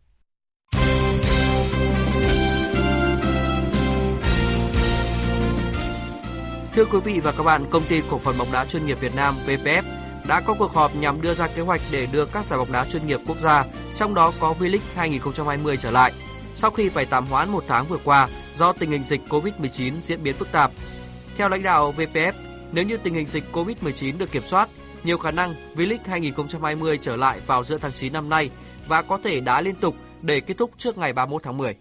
[6.74, 9.16] Thưa quý vị và các bạn, công ty cổ phần bóng đá chuyên nghiệp Việt
[9.16, 9.84] Nam VPF
[10.28, 12.86] đã có cuộc họp nhằm đưa ra kế hoạch để đưa các giải bóng đá
[12.86, 13.66] chuyên nghiệp quốc gia,
[13.96, 16.14] trong đó có V-League 2020 trở lại.
[16.56, 20.24] Sau khi phải tạm hoãn một tháng vừa qua do tình hình dịch COVID-19 diễn
[20.24, 20.72] biến phức tạp.
[21.38, 22.34] Theo lãnh đạo VPF,
[22.72, 24.70] nếu như tình hình dịch COVID-19 được kiểm soát,
[25.04, 28.50] nhiều khả năng V-League 2020 trở lại vào giữa tháng 9 năm nay
[28.88, 31.76] và có thể đá liên tục để kết thúc trước ngày 31 tháng 10.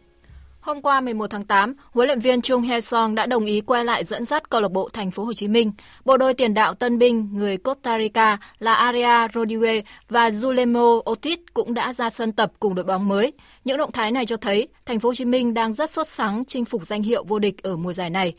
[0.61, 3.85] Hôm qua 11 tháng 8, huấn luyện viên Chung Hae Song đã đồng ý quay
[3.85, 5.73] lại dẫn dắt câu lạc bộ Thành phố Hồ Chí Minh.
[6.05, 11.39] Bộ đôi tiền đạo tân binh người Costa Rica là Aria Rodriguez và Zulemo Otis
[11.55, 13.33] cũng đã ra sân tập cùng đội bóng mới.
[13.65, 16.45] Những động thái này cho thấy Thành phố Hồ Chí Minh đang rất sốt sắng
[16.45, 18.35] chinh phục danh hiệu vô địch ở mùa giải này.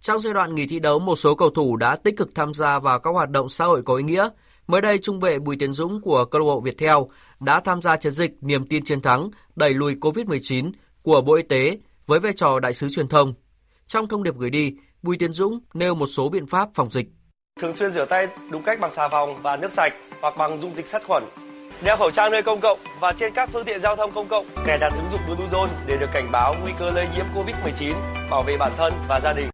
[0.00, 2.78] Trong giai đoạn nghỉ thi đấu, một số cầu thủ đã tích cực tham gia
[2.78, 4.28] vào các hoạt động xã hội có ý nghĩa.
[4.66, 6.96] Mới đây, trung vệ Bùi Tiến Dũng của câu lạc bộ Viettel
[7.40, 10.72] đã tham gia chiến dịch niềm tin chiến thắng đẩy lùi COVID-19
[11.06, 13.34] của Bộ Y tế với vai trò đại sứ truyền thông.
[13.86, 17.06] Trong thông điệp gửi đi, Bùi Tiến Dũng nêu một số biện pháp phòng dịch.
[17.60, 20.74] Thường xuyên rửa tay đúng cách bằng xà phòng và nước sạch hoặc bằng dung
[20.74, 21.24] dịch sát khuẩn.
[21.82, 24.46] Đeo khẩu trang nơi công cộng và trên các phương tiện giao thông công cộng.
[24.64, 27.94] Cài đặt ứng dụng Bluezone để được cảnh báo nguy cơ lây nhiễm COVID-19,
[28.30, 29.50] bảo vệ bản thân và gia đình.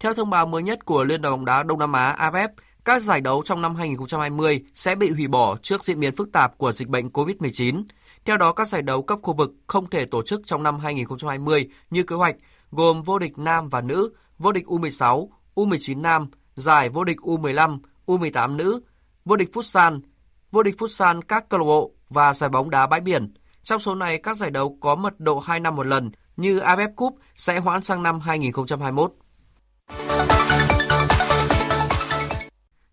[0.00, 2.48] Theo thông báo mới nhất của Liên đoàn bóng đá Đông Nam Á AFF,
[2.84, 6.58] các giải đấu trong năm 2020 sẽ bị hủy bỏ trước diễn biến phức tạp
[6.58, 7.82] của dịch bệnh COVID-19.
[8.28, 11.68] Theo đó, các giải đấu cấp khu vực không thể tổ chức trong năm 2020
[11.90, 12.36] như kế hoạch,
[12.70, 17.78] gồm vô địch nam và nữ, vô địch U16, U19 nam, giải vô địch U15,
[18.06, 18.80] U18 nữ,
[19.24, 20.00] vô địch Futsal,
[20.50, 23.34] vô địch Futsal các câu lạc bộ và giải bóng đá bãi biển.
[23.62, 26.94] Trong số này, các giải đấu có mật độ 2 năm một lần như AFF
[26.94, 29.12] Cup sẽ hoãn sang năm 2021.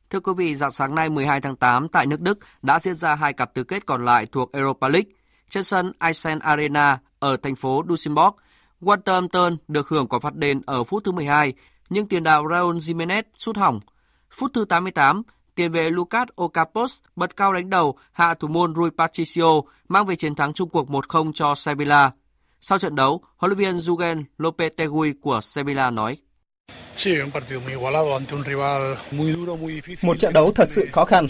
[0.09, 3.15] Thưa quý vị, dạng sáng nay 12 tháng 8 tại nước Đức đã diễn ra
[3.15, 5.09] hai cặp tứ kết còn lại thuộc Europa League.
[5.49, 8.31] Trên sân Eisen Arena ở thành phố Dusseldorf,
[8.81, 11.53] Wolverhampton được hưởng quả phạt đền ở phút thứ 12,
[11.89, 13.79] nhưng tiền đạo Raul Jimenez sút hỏng.
[14.31, 15.21] Phút thứ 88,
[15.55, 20.15] tiền vệ Lucas Ocampos bật cao đánh đầu hạ thủ môn Rui Patricio mang về
[20.15, 22.11] chiến thắng chung cuộc 1-0 cho Sevilla.
[22.59, 26.17] Sau trận đấu, huấn luyện viên Jurgen Lopetegui của Sevilla nói:
[30.01, 31.27] một trận đấu thật sự khó khăn.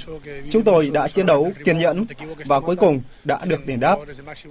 [0.51, 2.05] Chúng tôi đã chiến đấu kiên nhẫn
[2.45, 3.97] và cuối cùng đã được đền đáp.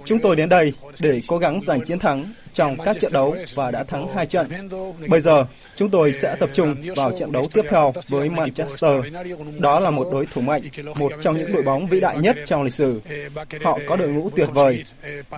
[0.05, 3.71] Chúng tôi đến đây để cố gắng giành chiến thắng trong các trận đấu và
[3.71, 4.49] đã thắng hai trận.
[5.07, 5.45] Bây giờ,
[5.75, 8.91] chúng tôi sẽ tập trung vào trận đấu tiếp theo với Manchester.
[9.59, 10.61] Đó là một đối thủ mạnh,
[10.95, 13.01] một trong những đội bóng vĩ đại nhất trong lịch sử.
[13.63, 14.83] Họ có đội ngũ tuyệt vời.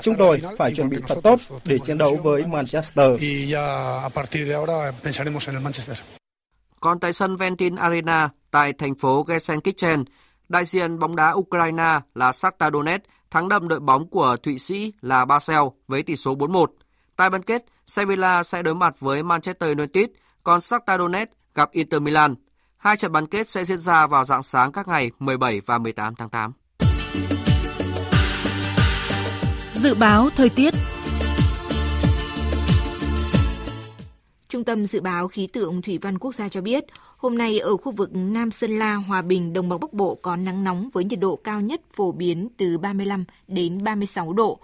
[0.02, 3.10] Chúng tôi phải chuẩn bị thật tốt để chiến đấu với Manchester.
[5.68, 5.98] Manchester.
[6.80, 10.04] Còn tại sân Ventin Arena tại thành phố Gelsenkirchen,
[10.50, 14.94] đại diện bóng đá Ukraine là Shakhtar Donetsk thắng đậm đội bóng của Thụy Sĩ
[15.02, 16.66] là Basel với tỷ số 4-1.
[17.16, 20.06] Tại bán kết, Sevilla sẽ đối mặt với Manchester United,
[20.44, 22.36] còn Shakhtar Donetsk gặp Inter Milan.
[22.78, 26.16] Hai trận bán kết sẽ diễn ra vào dạng sáng các ngày 17 và 18
[26.16, 26.54] tháng 8.
[29.74, 30.74] Dự báo thời tiết
[34.50, 36.86] Trung tâm Dự báo Khí tượng Thủy văn Quốc gia cho biết,
[37.18, 40.36] hôm nay ở khu vực Nam Sơn La, Hòa Bình, Đồng bằng Bắc Bộ có
[40.36, 44.60] nắng nóng với nhiệt độ cao nhất phổ biến từ 35 đến 36 độ,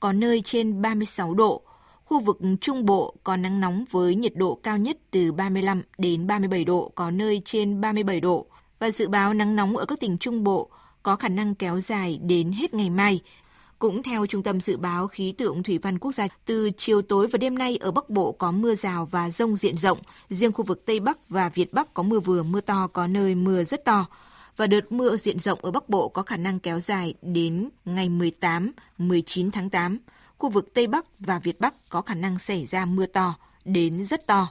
[0.00, 1.62] có nơi trên 36 độ.
[2.04, 6.26] Khu vực Trung Bộ có nắng nóng với nhiệt độ cao nhất từ 35 đến
[6.26, 8.46] 37 độ, có nơi trên 37 độ.
[8.78, 10.68] Và dự báo nắng nóng ở các tỉnh Trung Bộ
[11.02, 13.20] có khả năng kéo dài đến hết ngày mai,
[13.78, 17.26] cũng theo Trung tâm Dự báo Khí tượng Thủy văn Quốc gia, từ chiều tối
[17.26, 19.98] và đêm nay ở Bắc Bộ có mưa rào và rông diện rộng.
[20.28, 23.34] Riêng khu vực Tây Bắc và Việt Bắc có mưa vừa, mưa to, có nơi
[23.34, 24.06] mưa rất to.
[24.56, 28.08] Và đợt mưa diện rộng ở Bắc Bộ có khả năng kéo dài đến ngày
[28.08, 29.98] 18, 19 tháng 8.
[30.38, 34.04] Khu vực Tây Bắc và Việt Bắc có khả năng xảy ra mưa to đến
[34.04, 34.48] rất to.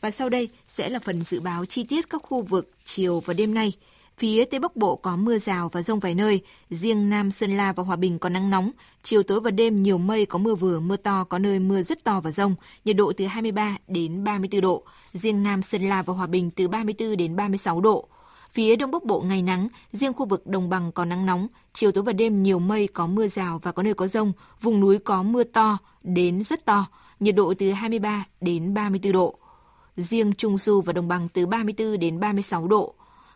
[0.00, 3.34] Và sau đây sẽ là phần dự báo chi tiết các khu vực chiều và
[3.34, 3.72] đêm nay.
[4.18, 6.40] Phía Tây Bắc Bộ có mưa rào và rông vài nơi,
[6.70, 8.70] riêng Nam Sơn La và Hòa Bình có nắng nóng,
[9.02, 12.04] chiều tối và đêm nhiều mây có mưa vừa, mưa to, có nơi mưa rất
[12.04, 12.54] to và rông,
[12.84, 16.68] nhiệt độ từ 23 đến 34 độ, riêng Nam Sơn La và Hòa Bình từ
[16.68, 18.08] 34 đến 36 độ.
[18.50, 21.92] Phía Đông Bắc Bộ ngày nắng, riêng khu vực đồng bằng có nắng nóng, chiều
[21.92, 24.98] tối và đêm nhiều mây có mưa rào và có nơi có rông, vùng núi
[24.98, 26.86] có mưa to đến rất to,
[27.20, 29.38] nhiệt độ từ 23 đến 34 độ.
[29.96, 32.94] Riêng Trung Du và Đồng bằng từ 34 đến 36 độ.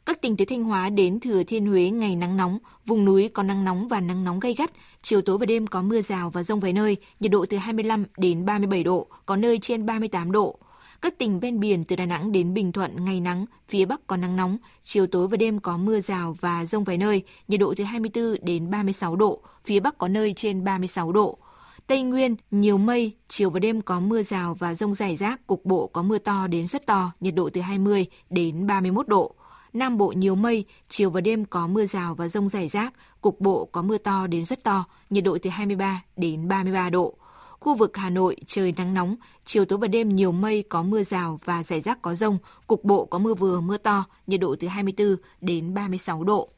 [0.09, 3.43] Các tỉnh từ Thanh Hóa đến Thừa Thiên Huế ngày nắng nóng, vùng núi có
[3.43, 4.71] nắng nóng và nắng nóng gay gắt,
[5.03, 8.05] chiều tối và đêm có mưa rào và rông vài nơi, nhiệt độ từ 25
[8.17, 10.59] đến 37 độ, có nơi trên 38 độ.
[11.03, 14.17] Các tỉnh ven biển từ Đà Nẵng đến Bình Thuận ngày nắng, phía Bắc có
[14.17, 17.75] nắng nóng, chiều tối và đêm có mưa rào và rông vài nơi, nhiệt độ
[17.77, 21.39] từ 24 đến 36 độ, phía Bắc có nơi trên 36 độ.
[21.87, 25.65] Tây Nguyên, nhiều mây, chiều và đêm có mưa rào và rông rải rác, cục
[25.65, 29.35] bộ có mưa to đến rất to, nhiệt độ từ 20 đến 31 độ.
[29.79, 33.41] Nam Bộ nhiều mây, chiều và đêm có mưa rào và rông rải rác, cục
[33.41, 37.15] bộ có mưa to đến rất to, nhiệt độ từ 23 đến 33 độ.
[37.61, 41.03] Khu vực Hà Nội trời nắng nóng, chiều tối và đêm nhiều mây có mưa
[41.03, 44.57] rào và rải rác có rông, cục bộ có mưa vừa mưa to, nhiệt độ
[44.61, 46.49] từ 24 đến 36 độ.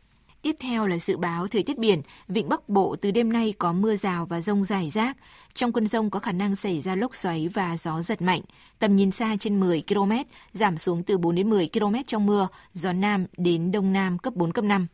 [0.42, 3.72] Tiếp theo là dự báo thời tiết biển, vịnh Bắc Bộ từ đêm nay có
[3.72, 5.16] mưa rào và rông rải rác.
[5.54, 8.40] Trong cơn rông có khả năng xảy ra lốc xoáy và gió giật mạnh.
[8.78, 10.12] Tầm nhìn xa trên 10 km,
[10.52, 14.34] giảm xuống từ 4 đến 10 km trong mưa, gió Nam đến Đông Nam cấp
[14.34, 14.86] 4, cấp 5.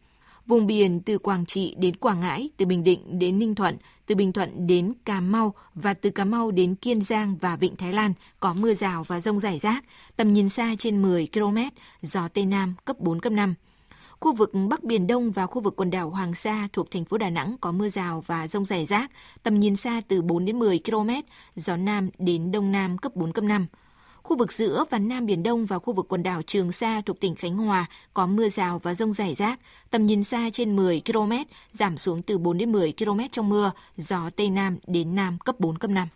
[0.46, 3.76] Vùng biển từ Quảng Trị đến Quảng Ngãi, từ Bình Định đến Ninh Thuận,
[4.06, 7.76] từ Bình Thuận đến Cà Mau và từ Cà Mau đến Kiên Giang và Vịnh
[7.76, 9.84] Thái Lan có mưa rào và rông rải rác,
[10.16, 11.58] tầm nhìn xa trên 10 km,
[12.02, 13.54] gió Tây Nam cấp 4, cấp 5.
[14.20, 17.18] Khu vực Bắc Biển Đông và khu vực quần đảo Hoàng Sa thuộc thành phố
[17.18, 19.10] Đà Nẵng có mưa rào và rông rải rác,
[19.42, 21.10] tầm nhìn xa từ 4 đến 10 km,
[21.54, 23.66] gió Nam đến Đông Nam cấp 4, cấp 5.
[24.22, 27.20] Khu vực giữa và Nam Biển Đông và khu vực quần đảo Trường Sa thuộc
[27.20, 29.60] tỉnh Khánh Hòa có mưa rào và rông rải rác,
[29.90, 31.32] tầm nhìn xa trên 10 km,
[31.72, 35.60] giảm xuống từ 4 đến 10 km trong mưa, gió Tây Nam đến Nam cấp
[35.60, 36.08] 4, cấp 5.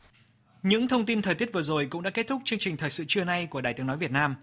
[0.62, 3.04] Những thông tin thời tiết vừa rồi cũng đã kết thúc chương trình thời sự
[3.08, 4.36] trưa nay của Đài Tiếng Nói Việt Nam.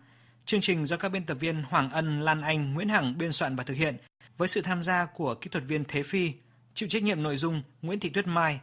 [0.47, 3.55] Chương trình do các biên tập viên Hoàng Ân, Lan Anh, Nguyễn Hằng biên soạn
[3.55, 3.97] và thực hiện
[4.37, 6.31] với sự tham gia của kỹ thuật viên Thế Phi,
[6.73, 8.59] chịu trách nhiệm nội dung Nguyễn Thị Tuyết Mai.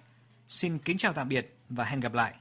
[0.49, 2.33] Xin kính chào tạm biệt và hẹn gặp lại.